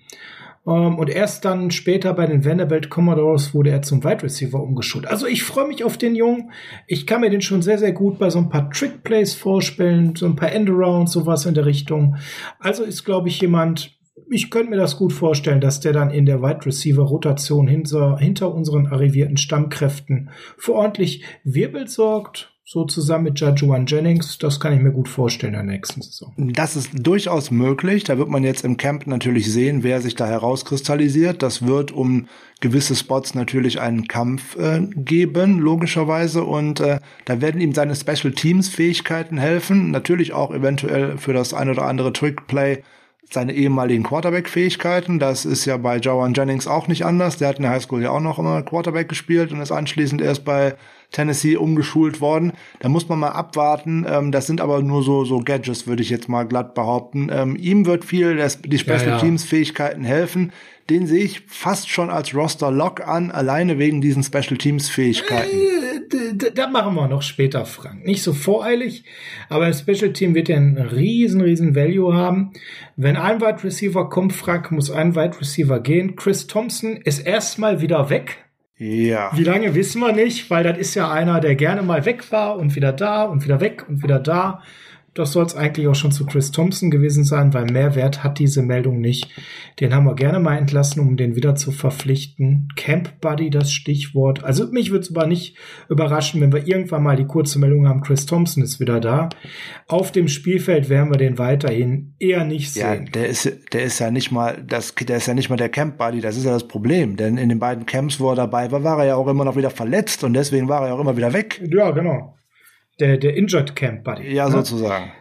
[0.63, 4.61] Um, ähm, und erst dann später bei den Vanderbilt Commodores wurde er zum Wide Receiver
[4.61, 5.07] umgeschult.
[5.07, 6.51] Also ich freue mich auf den Jungen.
[6.87, 10.15] Ich kann mir den schon sehr, sehr gut bei so ein paar Trick Plays vorstellen,
[10.15, 12.17] so ein paar Endarounds, sowas in der Richtung.
[12.59, 13.97] Also ist, glaube ich, jemand,
[14.29, 18.17] ich könnte mir das gut vorstellen, dass der dann in der Wide Receiver Rotation hinter,
[18.19, 24.73] hinter unseren arrivierten Stammkräften für ordentlich Wirbel sorgt so zusammen mit Jajuan Jennings, das kann
[24.73, 26.33] ich mir gut vorstellen in der nächsten Saison.
[26.37, 28.03] Das ist durchaus möglich.
[28.03, 31.41] Da wird man jetzt im Camp natürlich sehen, wer sich da herauskristallisiert.
[31.41, 32.27] Das wird um
[32.61, 36.43] gewisse Spots natürlich einen Kampf äh, geben, logischerweise.
[36.43, 39.91] Und äh, da werden ihm seine Special Teams Fähigkeiten helfen.
[39.91, 42.83] Natürlich auch eventuell für das ein oder andere Trickplay
[43.33, 45.19] seine ehemaligen Quarterback-Fähigkeiten.
[45.19, 47.37] Das ist ja bei Jawan Jennings auch nicht anders.
[47.37, 50.43] Der hat in der Highschool ja auch noch immer Quarterback gespielt und ist anschließend erst
[50.43, 50.75] bei
[51.11, 52.53] Tennessee umgeschult worden.
[52.79, 54.05] Da muss man mal abwarten.
[54.09, 57.29] Ähm, das sind aber nur so, so Gadgets, würde ich jetzt mal glatt behaupten.
[57.31, 59.19] Ähm, ihm wird viel das, die Special ja, ja.
[59.19, 60.51] Teams Fähigkeiten helfen.
[60.89, 65.49] Den sehe ich fast schon als Roster-Lock an, alleine wegen diesen Special Teams Fähigkeiten.
[65.49, 68.05] Äh, da machen wir noch später, Frank.
[68.05, 69.03] Nicht so voreilig,
[69.49, 72.51] aber ein Special Team wird ja einen riesen, riesen Value haben.
[72.95, 76.15] Wenn ein Wide Receiver kommt, Frank, muss ein Wide Receiver gehen.
[76.15, 78.45] Chris Thompson ist erstmal wieder weg.
[78.83, 79.29] Ja.
[79.35, 82.57] Wie lange wissen wir nicht, weil das ist ja einer, der gerne mal weg war
[82.57, 84.63] und wieder da und wieder weg und wieder da.
[85.13, 88.61] Das soll es eigentlich auch schon zu Chris Thompson gewesen sein, weil Mehrwert hat diese
[88.61, 89.27] Meldung nicht.
[89.81, 92.69] Den haben wir gerne mal entlassen, um den wieder zu verpflichten.
[92.77, 94.45] Camp Buddy, das Stichwort.
[94.45, 95.57] Also mich würde es aber nicht
[95.89, 99.27] überraschen, wenn wir irgendwann mal die kurze Meldung haben, Chris Thompson ist wieder da.
[99.87, 103.05] Auf dem Spielfeld werden wir den weiterhin eher nicht sehen.
[103.05, 105.69] Ja, der ist, der ist ja nicht mal, das, der ist ja nicht mal der
[105.69, 107.17] Camp Buddy, das ist ja das Problem.
[107.17, 109.57] Denn in den beiden Camps, wo er dabei war, war er ja auch immer noch
[109.57, 111.61] wieder verletzt und deswegen war er ja auch immer wieder weg.
[111.69, 112.37] Ja, genau
[113.01, 114.33] der, der Injured Camp Buddy.
[114.33, 114.51] Ja, ne?
[114.51, 115.11] sozusagen.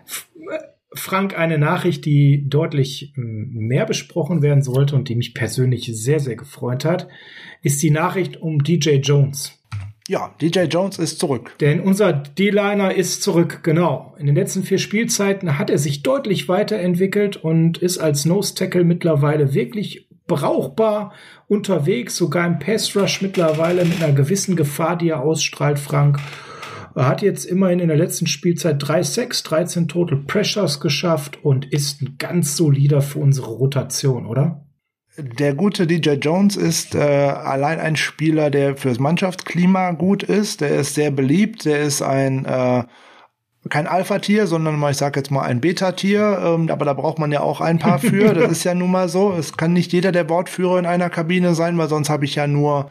[0.93, 6.21] Frank, eine Nachricht, die deutlich hm, mehr besprochen werden sollte und die mich persönlich sehr,
[6.21, 7.09] sehr gefreut hat,
[7.63, 9.57] ist die Nachricht um DJ Jones.
[10.09, 11.55] Ja, DJ Jones ist zurück.
[11.61, 14.17] Denn unser D-Liner ist zurück, genau.
[14.19, 18.83] In den letzten vier Spielzeiten hat er sich deutlich weiterentwickelt und ist als Nose Tackle
[18.83, 21.13] mittlerweile wirklich brauchbar
[21.47, 26.19] unterwegs, sogar im Pass Rush mittlerweile mit einer gewissen Gefahr, die er ausstrahlt, Frank.
[26.95, 31.73] Er hat jetzt immerhin in der letzten Spielzeit 3 6, 13 Total Pressures geschafft und
[31.73, 34.65] ist ein ganz solider für unsere Rotation, oder?
[35.23, 40.61] der gute DJ Jones ist äh, allein ein Spieler, der fürs Mannschaftsklima gut ist.
[40.61, 41.65] Der ist sehr beliebt.
[41.65, 42.85] Der ist ein äh,
[43.69, 46.41] kein Alpha-Tier, sondern mal, ich sag jetzt mal ein Beta-Tier.
[46.43, 48.35] Ähm, aber da braucht man ja auch ein paar für.
[48.41, 49.33] Das ist ja nun mal so.
[49.33, 52.47] Es kann nicht jeder der Wortführer in einer Kabine sein, weil sonst habe ich ja
[52.47, 52.91] nur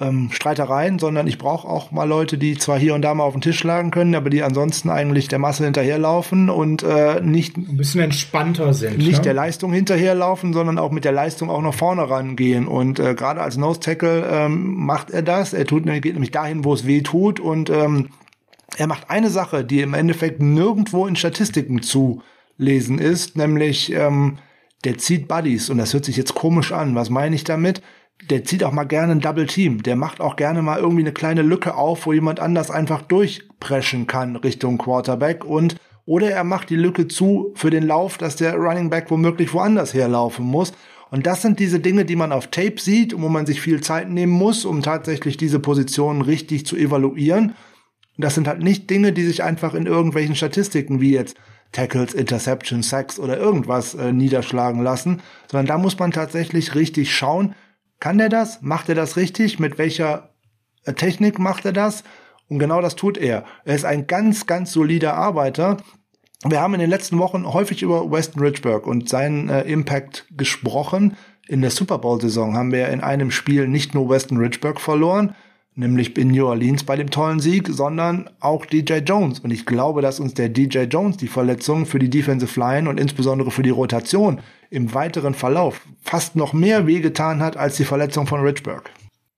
[0.00, 3.32] ähm, Streitereien, sondern ich brauche auch mal Leute, die zwar hier und da mal auf
[3.32, 7.76] den Tisch schlagen können, aber die ansonsten eigentlich der Masse hinterherlaufen und äh, nicht ein
[7.76, 8.98] bisschen entspannter sind.
[8.98, 9.22] Nicht ne?
[9.22, 12.68] der Leistung hinterherlaufen, sondern auch mit der Leistung auch nach vorne rangehen.
[12.68, 15.52] Und äh, gerade als Nose Tackle ähm, macht er das.
[15.52, 18.10] Er tut geht nämlich dahin, wo es weh tut und ähm,
[18.76, 22.22] er macht eine Sache, die im Endeffekt nirgendwo in Statistiken zu
[22.58, 24.38] lesen ist, nämlich ähm,
[24.84, 26.94] der zieht Buddies und das hört sich jetzt komisch an.
[26.94, 27.82] Was meine ich damit?
[28.30, 29.82] Der zieht auch mal gerne ein Double Team.
[29.82, 34.06] Der macht auch gerne mal irgendwie eine kleine Lücke auf, wo jemand anders einfach durchpreschen
[34.06, 38.54] kann Richtung Quarterback und oder er macht die Lücke zu für den Lauf, dass der
[38.54, 40.72] Running Back womöglich woanders herlaufen muss.
[41.10, 44.10] Und das sind diese Dinge, die man auf Tape sieht wo man sich viel Zeit
[44.10, 47.50] nehmen muss, um tatsächlich diese Positionen richtig zu evaluieren.
[48.16, 51.36] Und das sind halt nicht Dinge, die sich einfach in irgendwelchen Statistiken wie jetzt
[51.72, 57.54] Tackles, Interception, Sacks oder irgendwas äh, niederschlagen lassen, sondern da muss man tatsächlich richtig schauen,
[58.00, 58.62] kann der das?
[58.62, 59.58] Macht er das richtig?
[59.58, 60.30] Mit welcher
[60.84, 62.04] äh, Technik macht er das?
[62.48, 63.44] Und genau das tut er.
[63.64, 65.78] Er ist ein ganz, ganz solider Arbeiter.
[66.44, 71.16] Wir haben in den letzten Wochen häufig über Weston Richburg und seinen äh, Impact gesprochen.
[71.48, 75.34] In der Super Bowl-Saison haben wir in einem Spiel nicht nur Weston Richburg verloren,
[75.78, 79.40] nämlich in New Orleans bei dem tollen Sieg, sondern auch DJ Jones.
[79.40, 82.98] Und ich glaube, dass uns der DJ Jones die Verletzung für die Defensive Line und
[82.98, 88.26] insbesondere für die Rotation im weiteren Verlauf fast noch mehr wehgetan hat als die Verletzung
[88.26, 88.90] von Richburg.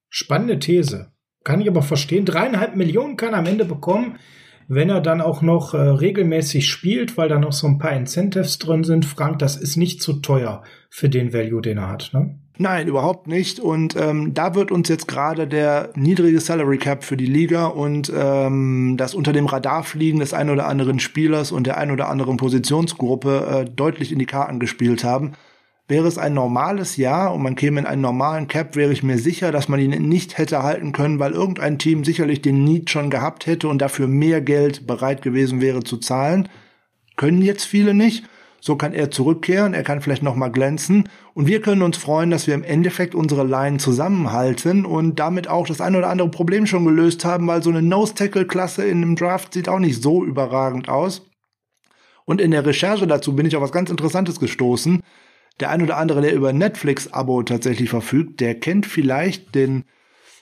[0.09, 1.13] Spannende These.
[1.45, 2.25] Kann ich aber verstehen.
[2.25, 4.19] Dreieinhalb Millionen kann er am Ende bekommen,
[4.67, 8.59] wenn er dann auch noch äh, regelmäßig spielt, weil da noch so ein paar Incentives
[8.59, 9.05] drin sind.
[9.05, 12.11] Frank, das ist nicht zu teuer für den Value, den er hat.
[12.13, 12.39] Ne?
[12.63, 13.59] Nein, überhaupt nicht.
[13.59, 18.13] Und ähm, da wird uns jetzt gerade der niedrige Salary Cap für die Liga und
[18.15, 22.11] ähm, das unter dem Radar fliegen des ein oder anderen Spielers und der ein oder
[22.11, 25.33] anderen Positionsgruppe äh, deutlich in die Karten gespielt haben.
[25.89, 29.17] Wäre es ein normales Jahr und man käme in einen normalen Cap, wäre ich mir
[29.17, 33.09] sicher, dass man ihn nicht hätte halten können, weil irgendein Team sicherlich den Need schon
[33.09, 36.47] gehabt hätte und dafür mehr Geld bereit gewesen wäre zu zahlen.
[37.17, 38.27] Können jetzt viele nicht.
[38.61, 42.31] So kann er zurückkehren, er kann vielleicht noch mal glänzen und wir können uns freuen,
[42.31, 46.67] dass wir im Endeffekt unsere Line zusammenhalten und damit auch das ein oder andere Problem
[46.67, 50.89] schon gelöst haben, weil so eine Nose-Tackle-Klasse in einem Draft sieht auch nicht so überragend
[50.89, 51.27] aus.
[52.27, 55.03] Und in der Recherche dazu bin ich auf was ganz Interessantes gestoßen.
[55.59, 59.85] Der ein oder andere, der über Netflix-Abo tatsächlich verfügt, der kennt vielleicht den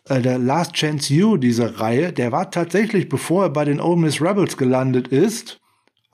[0.09, 2.13] äh, der Last Chance You, diese Reihe.
[2.13, 5.61] Der war tatsächlich, bevor er bei den Ole Miss Rebels gelandet ist,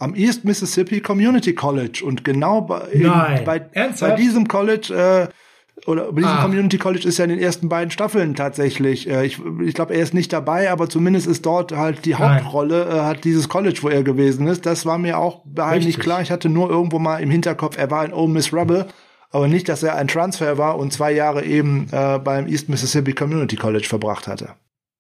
[0.05, 3.11] am East Mississippi Community College und genau bei, in,
[3.45, 6.43] bei, bei, diesem College äh, oder bei diesem ah.
[6.43, 9.09] Community College ist ja in den ersten beiden Staffeln tatsächlich.
[9.09, 12.85] Äh, ich ich glaube, er ist nicht dabei, aber zumindest ist dort halt die Hauptrolle,
[12.85, 14.67] äh, hat dieses College, wo er gewesen ist.
[14.67, 15.43] Das war mir auch
[15.81, 16.21] nicht klar.
[16.21, 18.87] Ich hatte nur irgendwo mal im Hinterkopf, er war ein Ole Miss Rebel,
[19.31, 23.15] aber nicht, dass er ein Transfer war und zwei Jahre eben äh, beim East Mississippi
[23.15, 24.51] Community College verbracht hatte.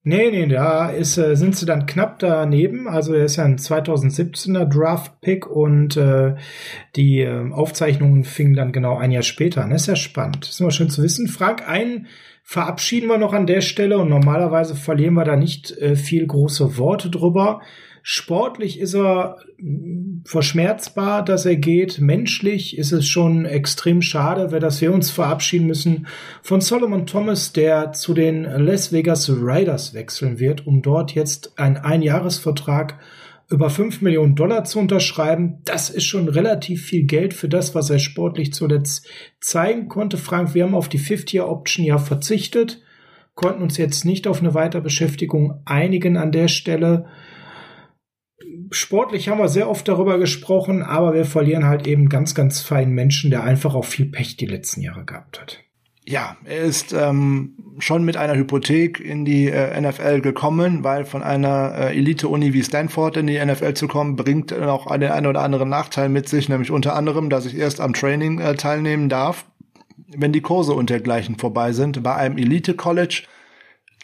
[0.06, 2.86] Nee, nee, da ist, äh, sind sie dann knapp daneben.
[2.86, 6.34] Also er ist ja ein 2017er Draft-Pick und äh,
[6.94, 9.70] die äh, Aufzeichnungen fingen dann genau ein Jahr später an.
[9.70, 10.42] Das ist ja spannend.
[10.42, 11.26] Das ist immer schön zu wissen.
[11.26, 12.08] Frank, einen
[12.42, 16.76] verabschieden wir noch an der Stelle und normalerweise verlieren wir da nicht äh, viel große
[16.76, 17.62] Worte drüber.
[18.06, 19.38] Sportlich ist er
[20.26, 22.02] verschmerzbar, dass er geht.
[22.02, 26.06] Menschlich ist es schon extrem schade, dass wir uns verabschieden müssen
[26.42, 31.78] von Solomon Thomas, der zu den Las Vegas Raiders wechseln wird, um dort jetzt einen
[31.78, 32.98] Einjahresvertrag
[33.48, 35.60] über 5 Millionen Dollar zu unterschreiben.
[35.64, 39.08] Das ist schon relativ viel Geld für das, was er sportlich zuletzt
[39.40, 40.18] zeigen konnte.
[40.18, 42.82] Frank, wir haben auf die 50-Year-Option ja verzichtet,
[43.34, 47.06] konnten uns jetzt nicht auf eine Weiterbeschäftigung einigen an der Stelle
[48.70, 52.94] sportlich haben wir sehr oft darüber gesprochen, aber wir verlieren halt eben ganz, ganz feinen
[52.94, 55.60] Menschen, der einfach auch viel Pech die letzten Jahre gehabt hat.
[56.06, 61.22] Ja, er ist ähm, schon mit einer Hypothek in die äh, NFL gekommen, weil von
[61.22, 65.40] einer äh, Elite-Uni wie Stanford in die NFL zu kommen, bringt auch den einen oder
[65.40, 69.46] anderen Nachteil mit sich, nämlich unter anderem, dass ich erst am Training äh, teilnehmen darf,
[70.08, 72.02] wenn die Kurse und dergleichen vorbei sind.
[72.02, 73.22] Bei einem Elite-College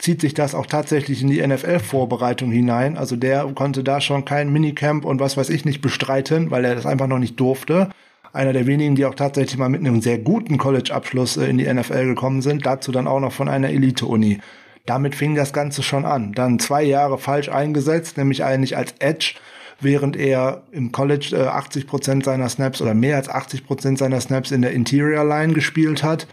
[0.00, 2.96] zieht sich das auch tatsächlich in die NFL-Vorbereitung hinein.
[2.96, 6.74] Also der konnte da schon kein Minicamp und was weiß ich nicht bestreiten, weil er
[6.74, 7.90] das einfach noch nicht durfte.
[8.32, 11.72] Einer der wenigen, die auch tatsächlich mal mit einem sehr guten College-Abschluss äh, in die
[11.72, 12.64] NFL gekommen sind.
[12.64, 14.40] Dazu dann auch noch von einer Elite-Uni.
[14.86, 16.32] Damit fing das Ganze schon an.
[16.32, 19.34] Dann zwei Jahre falsch eingesetzt, nämlich eigentlich als Edge
[19.82, 24.20] während er im College äh, 80 Prozent seiner Snaps oder mehr als 80 Prozent seiner
[24.20, 26.26] Snaps in der Interior Line gespielt hat.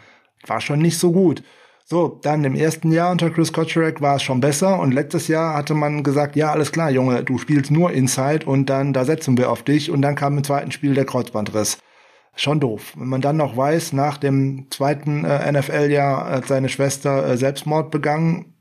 [0.46, 1.44] War schon nicht so gut.
[1.90, 5.54] So, dann im ersten Jahr unter Chris Kotcherek war es schon besser und letztes Jahr
[5.54, 9.38] hatte man gesagt, ja, alles klar, Junge, du spielst nur Inside und dann, da setzen
[9.38, 11.78] wir auf dich und dann kam im zweiten Spiel der Kreuzbandriss.
[12.36, 12.92] Schon doof.
[12.98, 17.90] Wenn man dann noch weiß, nach dem zweiten äh, NFL-Jahr hat seine Schwester äh, Selbstmord
[17.90, 18.58] begangen,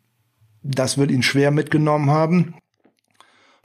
[0.62, 2.55] das wird ihn schwer mitgenommen haben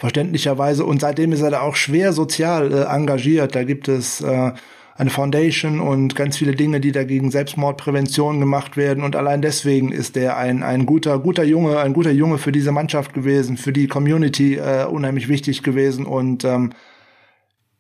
[0.02, 0.84] verständlicherweise.
[0.84, 3.54] Und seitdem ist er da auch schwer sozial äh, engagiert.
[3.54, 4.52] Da gibt es äh,
[5.01, 9.03] eine Foundation und ganz viele Dinge, die dagegen Selbstmordprävention gemacht werden.
[9.03, 12.71] Und allein deswegen ist er ein, ein guter, guter Junge, ein guter Junge für diese
[12.71, 16.05] Mannschaft gewesen, für die Community äh, unheimlich wichtig gewesen.
[16.05, 16.73] Und ähm,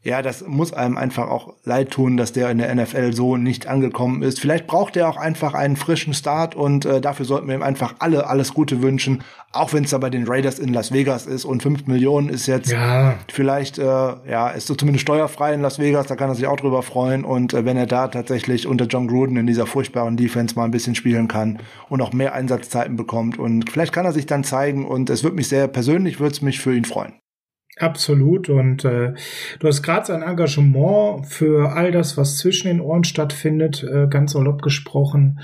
[0.03, 3.67] ja, das muss einem einfach auch leid tun, dass der in der NFL so nicht
[3.67, 4.39] angekommen ist.
[4.39, 7.95] Vielleicht braucht er auch einfach einen frischen Start und äh, dafür sollten wir ihm einfach
[7.99, 11.45] alle alles Gute wünschen, auch wenn es da bei den Raiders in Las Vegas ist
[11.45, 13.13] und fünf Millionen ist jetzt ja.
[13.31, 16.57] vielleicht, äh, ja, ist so zumindest steuerfrei in Las Vegas, da kann er sich auch
[16.57, 20.55] drüber freuen und äh, wenn er da tatsächlich unter John Gruden in dieser furchtbaren Defense
[20.55, 21.59] mal ein bisschen spielen kann
[21.89, 25.35] und auch mehr Einsatzzeiten bekommt und vielleicht kann er sich dann zeigen und es wird
[25.35, 27.13] mich sehr persönlich, würde es mich für ihn freuen.
[27.77, 28.49] Absolut.
[28.49, 29.13] Und äh,
[29.59, 34.33] du hast gerade sein Engagement für all das, was zwischen den Ohren stattfindet, äh, ganz
[34.33, 35.39] salopp gesprochen,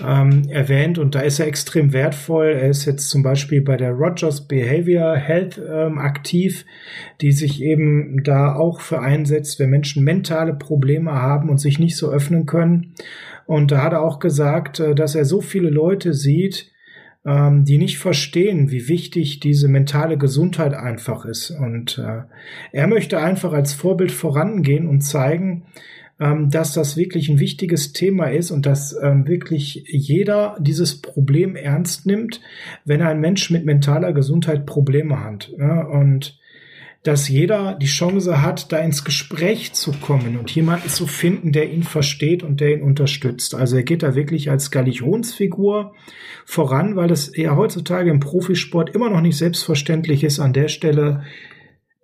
[0.00, 0.98] ähm, erwähnt.
[0.98, 2.52] Und da ist er extrem wertvoll.
[2.52, 6.64] Er ist jetzt zum Beispiel bei der Rogers Behavior Health ähm, aktiv,
[7.20, 11.96] die sich eben da auch für einsetzt, wenn Menschen mentale Probleme haben und sich nicht
[11.96, 12.94] so öffnen können.
[13.46, 16.71] Und da hat er auch gesagt, äh, dass er so viele Leute sieht,
[17.24, 21.50] ähm, die nicht verstehen, wie wichtig diese mentale Gesundheit einfach ist.
[21.50, 22.22] Und äh,
[22.72, 25.64] er möchte einfach als Vorbild vorangehen und zeigen,
[26.20, 31.56] ähm, dass das wirklich ein wichtiges Thema ist und dass ähm, wirklich jeder dieses Problem
[31.56, 32.40] ernst nimmt,
[32.84, 35.50] wenn ein Mensch mit mentaler Gesundheit Probleme hat.
[35.58, 35.82] Ja?
[35.82, 36.38] Und
[37.02, 41.70] dass jeder die Chance hat, da ins Gespräch zu kommen und jemanden zu finden, der
[41.70, 43.56] ihn versteht und der ihn unterstützt.
[43.56, 45.94] Also er geht da wirklich als Galionsfigur
[46.44, 51.24] voran, weil es ja heutzutage im Profisport immer noch nicht selbstverständlich ist, an der Stelle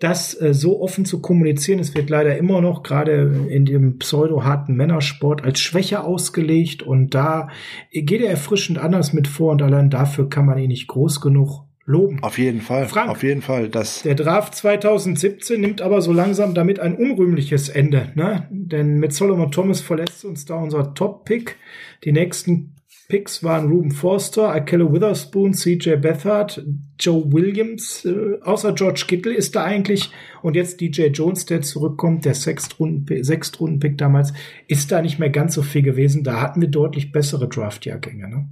[0.00, 1.80] das äh, so offen zu kommunizieren.
[1.80, 7.48] Es wird leider immer noch gerade in dem pseudo-harten Männersport als Schwäche ausgelegt und da
[7.92, 11.67] geht er erfrischend anders mit vor und allein dafür kann man ihn nicht groß genug
[11.88, 12.22] loben.
[12.22, 12.86] Auf jeden Fall.
[12.86, 13.68] Frank, auf jeden Fall.
[13.68, 18.12] Das der Draft 2017 nimmt aber so langsam damit ein unrühmliches Ende.
[18.14, 18.46] Ne?
[18.50, 21.56] Denn mit Solomon Thomas verlässt uns da unser Top-Pick.
[22.04, 22.74] Die nächsten
[23.08, 26.62] Picks waren Ruben Forster, Akella Witherspoon, CJ Bethard,
[27.00, 30.10] Joe Williams, äh, außer George Kittle ist da eigentlich
[30.42, 34.34] und jetzt DJ Jones, der zurückkommt, der Sechstrunden-Pick damals,
[34.66, 36.22] ist da nicht mehr ganz so viel gewesen.
[36.22, 38.28] Da hatten wir deutlich bessere Draft-Jahrgänge.
[38.28, 38.48] Ne?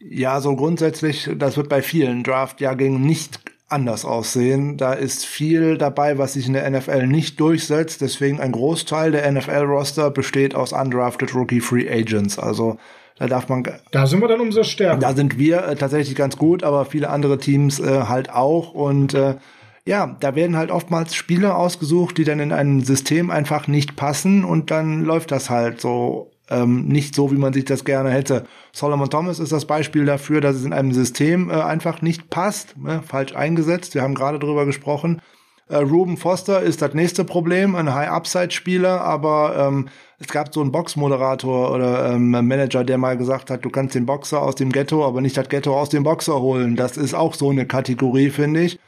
[0.00, 4.76] Ja, so grundsätzlich, das wird bei vielen Draft-Jahrgängen nicht anders aussehen.
[4.76, 8.00] Da ist viel dabei, was sich in der NFL nicht durchsetzt.
[8.00, 12.38] Deswegen ein Großteil der NFL-Roster besteht aus undrafted Rookie Free Agents.
[12.38, 12.78] Also
[13.18, 13.64] da darf man.
[13.90, 14.98] Da sind wir dann umso stärker.
[14.98, 18.72] Da sind wir äh, tatsächlich ganz gut, aber viele andere Teams äh, halt auch.
[18.72, 19.36] Und äh,
[19.84, 24.44] ja, da werden halt oftmals Spieler ausgesucht, die dann in ein System einfach nicht passen
[24.44, 28.44] und dann läuft das halt so ähm, nicht so, wie man sich das gerne hätte.
[28.72, 32.76] Solomon Thomas ist das Beispiel dafür, dass es in einem System äh, einfach nicht passt,
[32.78, 33.02] ne?
[33.06, 33.94] falsch eingesetzt.
[33.94, 35.20] Wir haben gerade drüber gesprochen.
[35.68, 40.72] Äh, Ruben Foster ist das nächste Problem, ein High-Upside-Spieler, aber ähm, es gab so einen
[40.72, 45.06] Boxmoderator oder ähm, Manager, der mal gesagt hat, du kannst den Boxer aus dem Ghetto,
[45.06, 46.76] aber nicht das Ghetto aus dem Boxer holen.
[46.76, 48.80] Das ist auch so eine Kategorie, finde ich.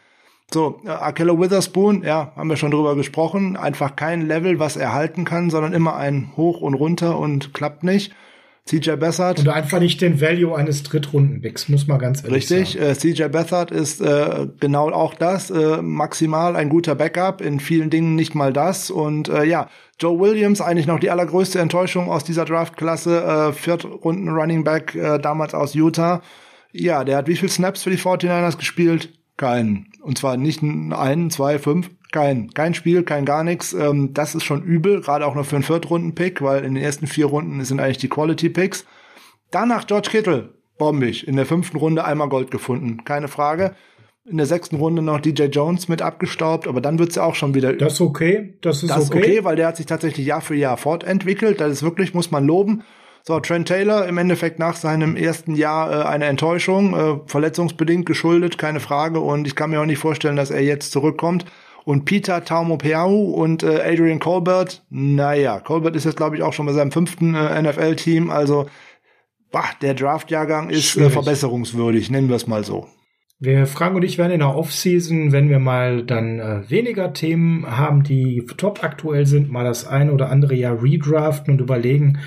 [0.53, 3.57] So, äh, Akello Witherspoon, ja, haben wir schon drüber gesprochen.
[3.57, 7.85] Einfach kein Level, was er halten kann, sondern immer ein Hoch und runter und klappt
[7.85, 8.13] nicht.
[8.67, 9.41] CJ Bessert.
[9.41, 12.87] Und einfach nicht den Value eines Drittrunden-Picks, muss man ganz ehrlich richtig, sagen.
[12.87, 17.59] Richtig, äh, CJ Bessert ist äh, genau auch das, äh, maximal ein guter Backup, in
[17.59, 18.91] vielen Dingen nicht mal das.
[18.91, 24.29] Und äh, ja, Joe Williams, eigentlich noch die allergrößte Enttäuschung aus dieser Draftklasse, äh, Viertrunden
[24.29, 26.23] Running Back, äh, damals aus Utah.
[26.73, 29.13] Ja, der hat wie viel Snaps für die 49ers gespielt?
[29.37, 29.90] Keinen.
[30.01, 33.73] Und zwar nicht einen, zwei, fünf, kein, kein Spiel, kein gar nichts.
[33.73, 37.07] Ähm, das ist schon übel, gerade auch noch für einen Viertrunden-Pick, weil in den ersten
[37.07, 38.85] vier Runden sind eigentlich die Quality-Picks.
[39.51, 41.27] Danach George Kittle, bombig.
[41.27, 43.75] In der fünften Runde einmal Gold gefunden, keine Frage.
[44.25, 47.55] In der sechsten Runde noch DJ Jones mit abgestaubt, aber dann wird's ja auch schon
[47.55, 47.73] wieder.
[47.73, 49.19] Das ist okay, das ist das okay.
[49.19, 51.61] okay, weil der hat sich tatsächlich Jahr für Jahr fortentwickelt.
[51.61, 52.83] Das ist wirklich, muss man loben.
[53.23, 58.59] So, Trent Taylor im Endeffekt nach seinem ersten Jahr äh, eine Enttäuschung, äh, verletzungsbedingt geschuldet,
[58.59, 59.21] keine Frage.
[59.21, 61.45] Und ich kann mir auch nicht vorstellen, dass er jetzt zurückkommt.
[61.85, 66.67] Und Peter Taumopeau und äh, Adrian Colbert, naja, Colbert ist jetzt, glaube ich, auch schon
[66.67, 68.31] bei seinem fünften äh, NFL-Team.
[68.31, 68.67] Also,
[69.51, 72.87] bah, der Draftjahrgang ist äh, verbesserungswürdig, nennen wir es mal so.
[73.43, 77.67] Wir fragen und ich werden in der Offseason, wenn wir mal dann äh, weniger Themen
[77.67, 82.19] haben, die top aktuell sind, mal das ein oder andere Jahr redraften und überlegen,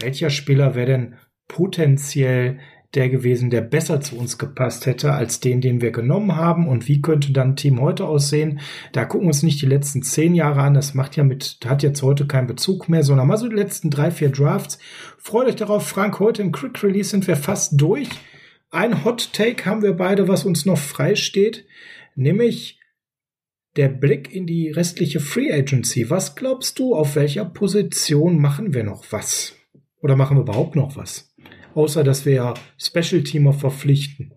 [0.00, 1.14] welcher Spieler wäre denn
[1.48, 2.58] potenziell
[2.94, 6.88] der gewesen, der besser zu uns gepasst hätte als den, den wir genommen haben und
[6.88, 8.60] wie könnte dann Team heute aussehen.
[8.92, 11.82] Da gucken wir uns nicht die letzten zehn Jahre an, das macht ja mit, hat
[11.82, 14.78] jetzt heute keinen Bezug mehr, sondern mal so die letzten drei, vier Drafts.
[15.16, 18.08] Freut euch darauf, Frank, heute im Quick Release sind wir fast durch.
[18.70, 21.66] Ein Hot Take haben wir beide, was uns noch frei steht,
[22.14, 22.78] nämlich
[23.76, 26.10] der Blick in die restliche Free Agency.
[26.10, 29.56] Was glaubst du, auf welcher Position machen wir noch was?
[30.02, 31.32] Oder machen wir überhaupt noch was?
[31.74, 34.32] außer dass wir Special Teamer verpflichten.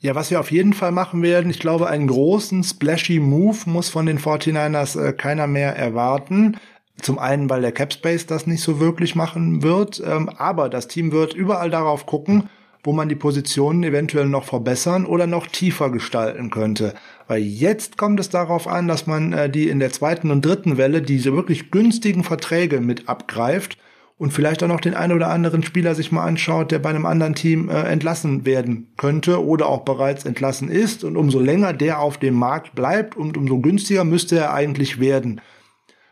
[0.00, 3.88] Ja, was wir auf jeden Fall machen werden, ich glaube, einen großen splashy Move muss
[3.88, 6.56] von den 49ers äh, keiner mehr erwarten.
[7.02, 10.86] Zum einen, weil der Cap Space das nicht so wirklich machen wird, ähm, aber das
[10.86, 12.48] Team wird überall darauf gucken,
[12.84, 16.94] wo man die Positionen eventuell noch verbessern oder noch tiefer gestalten könnte.
[17.26, 20.76] Weil jetzt kommt es darauf an, dass man äh, die in der zweiten und dritten
[20.76, 23.78] Welle diese wirklich günstigen Verträge mit abgreift
[24.18, 27.06] und vielleicht auch noch den einen oder anderen Spieler sich mal anschaut, der bei einem
[27.06, 31.04] anderen Team äh, entlassen werden könnte oder auch bereits entlassen ist.
[31.04, 35.40] Und umso länger der auf dem Markt bleibt und umso günstiger müsste er eigentlich werden.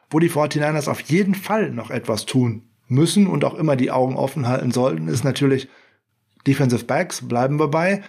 [0.08, 4.14] Wo die 49ers auf jeden Fall noch etwas tun müssen und auch immer die Augen
[4.14, 5.68] offen halten sollten, ist natürlich
[6.46, 8.02] Defensive Backs, bleiben wir bei.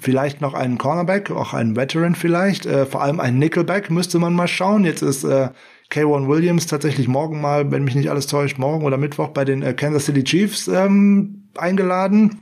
[0.00, 2.64] Vielleicht noch einen Cornerback, auch einen Veteran vielleicht.
[2.64, 4.84] Äh, vor allem einen Nickelback müsste man mal schauen.
[4.84, 5.50] Jetzt ist äh,
[5.94, 9.62] K1 Williams tatsächlich morgen mal, wenn mich nicht alles täuscht, morgen oder Mittwoch bei den
[9.62, 12.40] äh, Kansas City Chiefs ähm, eingeladen.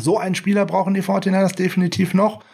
[0.00, 2.44] So einen Spieler brauchen die 49ers definitiv noch.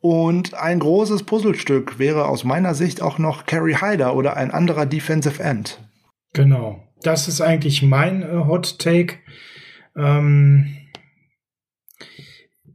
[0.00, 4.86] Und ein großes Puzzlestück wäre aus meiner Sicht auch noch Kerry Hyder oder ein anderer
[4.86, 5.80] Defensive End.
[6.32, 6.82] Genau.
[7.02, 9.16] Das ist eigentlich mein äh, Hot Take.
[9.96, 10.76] Ähm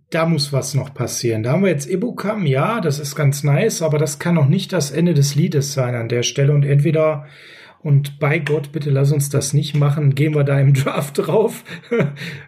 [0.09, 1.43] da muss was noch passieren.
[1.43, 4.71] Da haben wir jetzt Ibukam, ja, das ist ganz nice, aber das kann noch nicht
[4.71, 6.53] das Ende des Liedes sein an der Stelle.
[6.53, 7.25] Und entweder,
[7.81, 11.63] und bei Gott, bitte lass uns das nicht machen, gehen wir da im Draft drauf.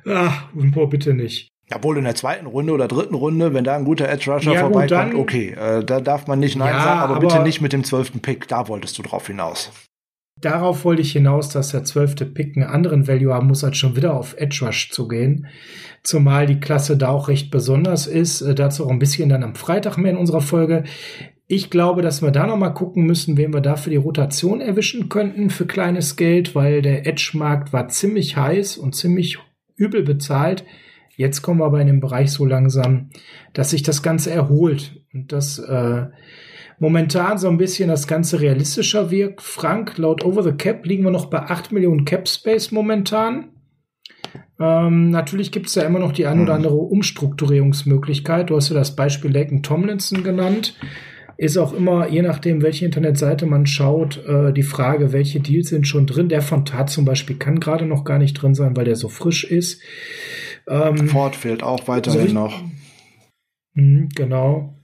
[0.07, 1.49] Ach, boah, bitte nicht.
[1.69, 4.53] Ja, wohl in der zweiten Runde oder dritten Runde, wenn da ein guter Edge Rusher
[4.53, 7.61] ja, vorbeikommt, okay, äh, da darf man nicht Nein ja, sagen, aber, aber bitte nicht
[7.61, 9.71] mit dem zwölften Pick, da wolltest du drauf hinaus.
[10.41, 13.95] Darauf wollte ich hinaus, dass der zwölfte Pick einen anderen Value haben muss, als schon
[13.95, 15.47] wieder auf Edge Rush zu gehen.
[16.01, 18.41] Zumal die Klasse da auch recht besonders ist.
[18.41, 20.85] Äh, dazu auch ein bisschen dann am Freitag mehr in unserer Folge.
[21.47, 24.61] Ich glaube, dass wir da noch mal gucken müssen, wen wir da für die Rotation
[24.61, 29.39] erwischen könnten für kleines Geld, weil der Edge-Markt war ziemlich heiß und ziemlich
[29.75, 30.63] übel bezahlt.
[31.17, 33.09] Jetzt kommen wir aber in den Bereich so langsam,
[33.53, 36.05] dass sich das Ganze erholt und dass äh,
[36.79, 39.41] momentan so ein bisschen das Ganze realistischer wirkt.
[39.41, 43.49] Frank, laut Over the Cap liegen wir noch bei 8 Millionen Cap Space momentan.
[44.59, 46.57] Ähm, natürlich gibt es da immer noch die ein oder mhm.
[46.57, 48.49] andere Umstrukturierungsmöglichkeit.
[48.49, 50.75] Du hast ja das Beispiel Laken Tomlinson genannt.
[51.37, 55.87] Ist auch immer, je nachdem, welche Internetseite man schaut, äh, die Frage, welche Deals sind
[55.87, 56.27] schon drin.
[56.27, 59.07] Der von Tat zum Beispiel kann gerade noch gar nicht drin sein, weil der so
[59.07, 59.81] frisch ist.
[60.67, 62.61] Ähm, Ford fehlt auch weiterhin so noch.
[63.75, 64.78] Mh, genau.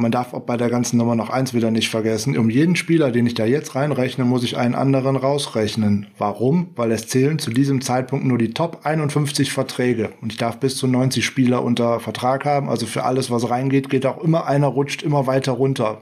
[0.00, 2.36] Man darf auch bei der ganzen Nummer noch eins wieder nicht vergessen.
[2.38, 6.06] Um jeden Spieler, den ich da jetzt reinrechne, muss ich einen anderen rausrechnen.
[6.16, 6.70] Warum?
[6.74, 10.10] Weil es zählen zu diesem Zeitpunkt nur die Top 51 Verträge.
[10.22, 12.68] Und ich darf bis zu 90 Spieler unter Vertrag haben.
[12.68, 16.00] Also für alles, was reingeht, geht auch immer einer rutscht immer weiter runter.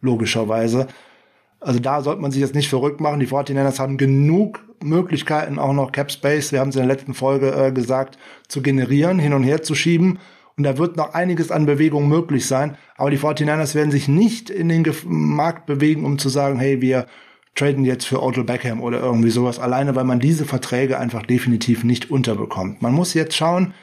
[0.00, 0.88] Logischerweise.
[1.60, 3.20] Also da sollte man sich jetzt nicht verrückt machen.
[3.20, 7.14] Die 49ers haben genug Möglichkeiten, auch noch Cap Space, wir haben es in der letzten
[7.14, 8.18] Folge äh, gesagt,
[8.48, 10.18] zu generieren, hin und her zu schieben.
[10.58, 12.78] Und da wird noch einiges an Bewegung möglich sein.
[12.96, 17.06] Aber die 49ers werden sich nicht in den Markt bewegen, um zu sagen, hey, wir
[17.54, 19.58] traden jetzt für Odell Beckham oder irgendwie sowas.
[19.58, 22.80] Alleine, weil man diese Verträge einfach definitiv nicht unterbekommt.
[22.80, 23.74] Man muss jetzt schauen,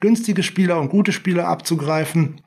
[0.00, 2.40] günstige Spieler und gute Spieler abzugreifen.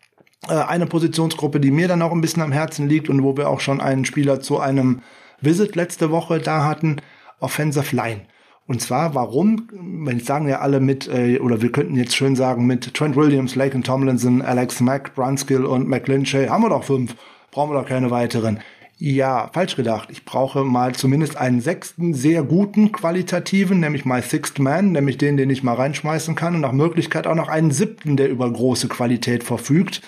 [0.50, 3.50] Äh, eine Positionsgruppe, die mir dann auch ein bisschen am Herzen liegt und wo wir
[3.50, 5.02] auch schon einen Spieler zu einem
[5.42, 6.98] Visit letzte Woche da hatten,
[7.40, 8.22] Offensive Line.
[8.68, 12.36] Und zwar, warum, wenn ich sagen ja alle mit, äh, oder wir könnten jetzt schön
[12.36, 17.16] sagen, mit Trent Williams, Laken Tomlinson, Alex Mack, Brunskill und McLinchay haben wir doch fünf,
[17.51, 18.59] brauchen wir doch keine weiteren.
[18.97, 20.09] Ja, falsch gedacht.
[20.09, 25.36] Ich brauche mal zumindest einen sechsten sehr guten qualitativen, nämlich mal Sixth Man, nämlich den,
[25.38, 28.88] den ich mal reinschmeißen kann und nach Möglichkeit auch noch einen siebten, der über große
[28.88, 30.01] Qualität verfügt.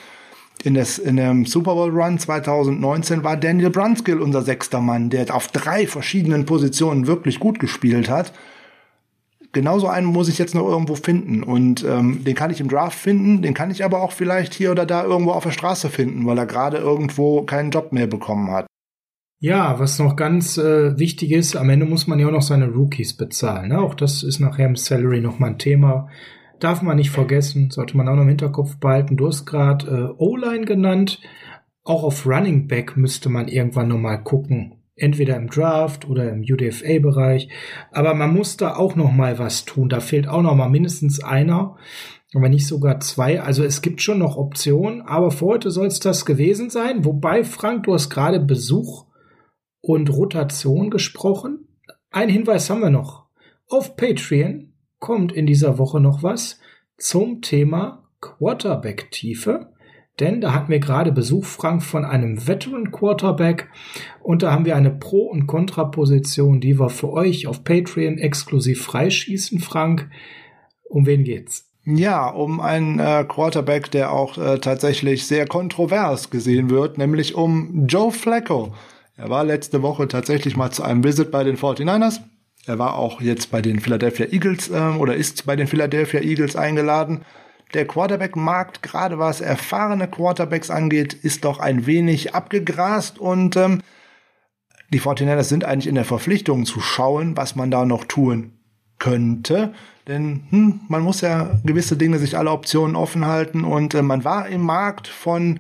[0.64, 5.34] In, des, in dem Super Bowl Run 2019 war Daniel Brunskill unser sechster Mann, der
[5.34, 8.34] auf drei verschiedenen Positionen wirklich gut gespielt hat.
[9.54, 11.44] Genauso einen muss ich jetzt noch irgendwo finden.
[11.44, 14.72] Und ähm, den kann ich im Draft finden, den kann ich aber auch vielleicht hier
[14.72, 18.52] oder da irgendwo auf der Straße finden, weil er gerade irgendwo keinen Job mehr bekommen
[18.52, 18.68] hat.
[19.40, 22.70] Ja, was noch ganz äh, wichtig ist, am Ende muss man ja auch noch seine
[22.70, 23.70] Rookies bezahlen.
[23.70, 23.80] Ne?
[23.80, 26.10] Auch das ist nachher im Salary nochmal ein Thema
[26.60, 29.18] darf man nicht vergessen, sollte man auch noch im Hinterkopf behalten.
[29.18, 31.20] Du hast gerade äh, O-Line genannt.
[31.84, 34.74] Auch auf Running Back müsste man irgendwann nochmal gucken.
[34.96, 37.50] Entweder im Draft oder im UDFA-Bereich.
[37.92, 39.90] Aber man muss da auch noch mal was tun.
[39.90, 41.78] Da fehlt auch noch mal mindestens einer,
[42.34, 43.42] aber nicht sogar zwei.
[43.42, 45.02] Also es gibt schon noch Optionen.
[45.02, 47.06] Aber für heute soll es das gewesen sein.
[47.06, 49.06] Wobei, Frank, du hast gerade Besuch
[49.82, 51.68] und Rotation gesprochen.
[52.10, 53.28] Ein Hinweis haben wir noch.
[53.70, 54.67] Auf Patreon
[55.00, 56.60] kommt in dieser Woche noch was
[56.98, 59.74] zum Thema Quarterback-Tiefe.
[60.20, 63.70] Denn da hatten wir gerade Besuch, Frank, von einem Veteran Quarterback.
[64.24, 68.82] Und da haben wir eine Pro- und Kontraposition, die wir für euch auf Patreon exklusiv
[68.84, 70.10] freischießen, Frank.
[70.90, 71.70] Um wen geht's?
[71.86, 77.86] Ja, um einen äh, Quarterback, der auch äh, tatsächlich sehr kontrovers gesehen wird, nämlich um
[77.88, 78.74] Joe Flacco.
[79.16, 82.20] Er war letzte Woche tatsächlich mal zu einem Visit bei den 49ers.
[82.68, 86.56] Er war auch jetzt bei den Philadelphia Eagles äh, oder ist bei den Philadelphia Eagles
[86.56, 87.22] eingeladen.
[87.74, 93.82] Der Quarterback-Markt, gerade was erfahrene Quarterbacks angeht, ist doch ein wenig abgegrast und ähm,
[94.90, 98.54] die 49ers sind eigentlich in der Verpflichtung zu schauen, was man da noch tun
[99.00, 99.74] könnte.
[100.08, 104.24] Denn hm, man muss ja gewisse Dinge sich alle Optionen offen halten und äh, man
[104.24, 105.60] war im Markt von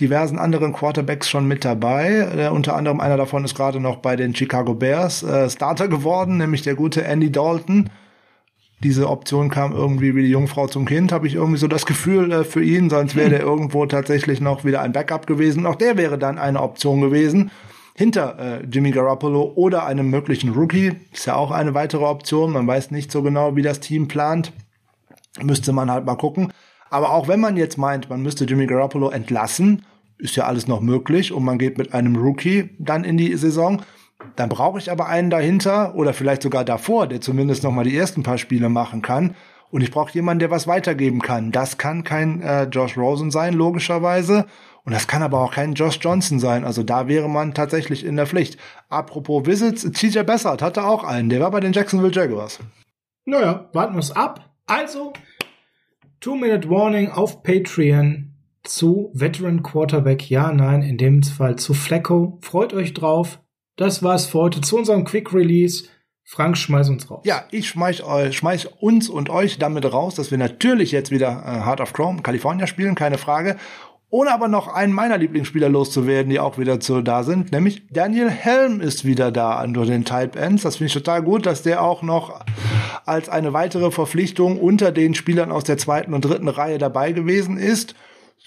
[0.00, 2.28] diversen anderen Quarterbacks schon mit dabei.
[2.36, 6.36] Äh, unter anderem einer davon ist gerade noch bei den Chicago Bears äh, Starter geworden,
[6.36, 7.90] nämlich der gute Andy Dalton
[8.80, 12.30] diese Option kam irgendwie wie die Jungfrau zum Kind, habe ich irgendwie so das Gefühl
[12.30, 15.66] äh, für ihn, sonst wäre der irgendwo tatsächlich noch wieder ein Backup gewesen.
[15.66, 17.50] Auch der wäre dann eine Option gewesen
[17.94, 20.92] hinter äh, Jimmy Garoppolo oder einem möglichen Rookie.
[21.12, 22.52] Ist ja auch eine weitere Option.
[22.52, 24.52] Man weiß nicht so genau, wie das Team plant.
[25.42, 26.52] Müsste man halt mal gucken.
[26.90, 29.84] Aber auch wenn man jetzt meint, man müsste Jimmy Garoppolo entlassen,
[30.18, 33.82] ist ja alles noch möglich und man geht mit einem Rookie dann in die Saison,
[34.34, 37.96] dann brauche ich aber einen dahinter oder vielleicht sogar davor, der zumindest noch mal die
[37.96, 39.34] ersten paar Spiele machen kann.
[39.70, 41.52] Und ich brauche jemanden, der was weitergeben kann.
[41.52, 44.46] Das kann kein äh, Josh Rosen sein, logischerweise.
[44.84, 46.64] Und das kann aber auch kein Josh Johnson sein.
[46.64, 48.58] Also da wäre man tatsächlich in der Pflicht.
[48.88, 51.28] Apropos Visits, TJ Bessert hatte auch einen.
[51.28, 52.60] Der war bei den Jacksonville Jaguars.
[53.24, 54.48] Naja, warten wir es ab.
[54.66, 55.12] Also,
[56.20, 60.28] Two-Minute-Warning auf Patreon zu Veteran Quarterback.
[60.30, 62.38] Ja, nein, in dem Fall zu Flecko.
[62.40, 63.40] Freut euch drauf.
[63.76, 65.88] Das war's für heute zu unserem Quick Release.
[66.28, 67.22] Frank, schmeiß uns raus.
[67.24, 71.44] Ja, ich schmeiß, äh, schmeiß uns und euch damit raus, dass wir natürlich jetzt wieder
[71.46, 73.56] äh, Heart of Chrome, California spielen, keine Frage.
[74.08, 78.30] Ohne aber noch einen meiner Lieblingsspieler loszuwerden, die auch wieder zu da sind, nämlich Daniel
[78.30, 80.62] Helm ist wieder da unter den Type Ends.
[80.62, 82.40] Das finde ich total gut, dass der auch noch
[83.04, 87.56] als eine weitere Verpflichtung unter den Spielern aus der zweiten und dritten Reihe dabei gewesen
[87.56, 87.94] ist.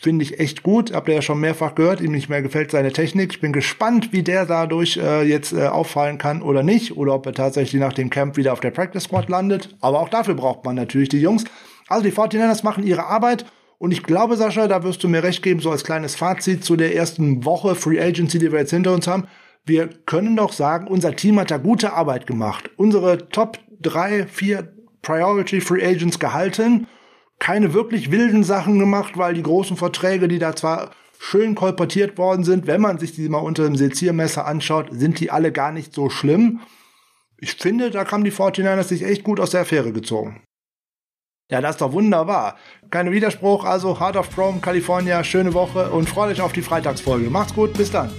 [0.01, 0.93] Finde ich echt gut.
[0.93, 1.99] Habt ihr ja schon mehrfach gehört.
[1.99, 3.33] Ihm nicht mehr gefällt seine Technik.
[3.33, 6.95] Ich bin gespannt, wie der dadurch äh, jetzt äh, auffallen kann oder nicht.
[6.95, 9.75] Oder ob er tatsächlich nach dem Camp wieder auf der Practice Squad landet.
[9.81, 11.43] Aber auch dafür braucht man natürlich die Jungs.
[11.89, 13.45] Also die 49ers machen ihre Arbeit.
[13.79, 16.75] Und ich glaube, Sascha, da wirst du mir recht geben, so als kleines Fazit zu
[16.75, 19.27] der ersten Woche Free Agency, die wir jetzt hinter uns haben.
[19.65, 22.69] Wir können doch sagen, unser Team hat da gute Arbeit gemacht.
[22.77, 26.85] Unsere Top drei, vier Priority Free Agents gehalten
[27.39, 32.43] keine wirklich wilden Sachen gemacht, weil die großen Verträge, die da zwar schön kolportiert worden
[32.43, 35.93] sind, wenn man sich die mal unter dem Seziermesser anschaut, sind die alle gar nicht
[35.93, 36.59] so schlimm.
[37.37, 40.41] Ich finde, da haben die 49ers sich echt gut aus der Affäre gezogen.
[41.51, 42.57] Ja, das ist doch wunderbar.
[42.91, 47.29] Keine Widerspruch, also Heart of Chrome, California, schöne Woche und freut euch auf die Freitagsfolge.
[47.29, 48.11] Macht's gut, bis dann.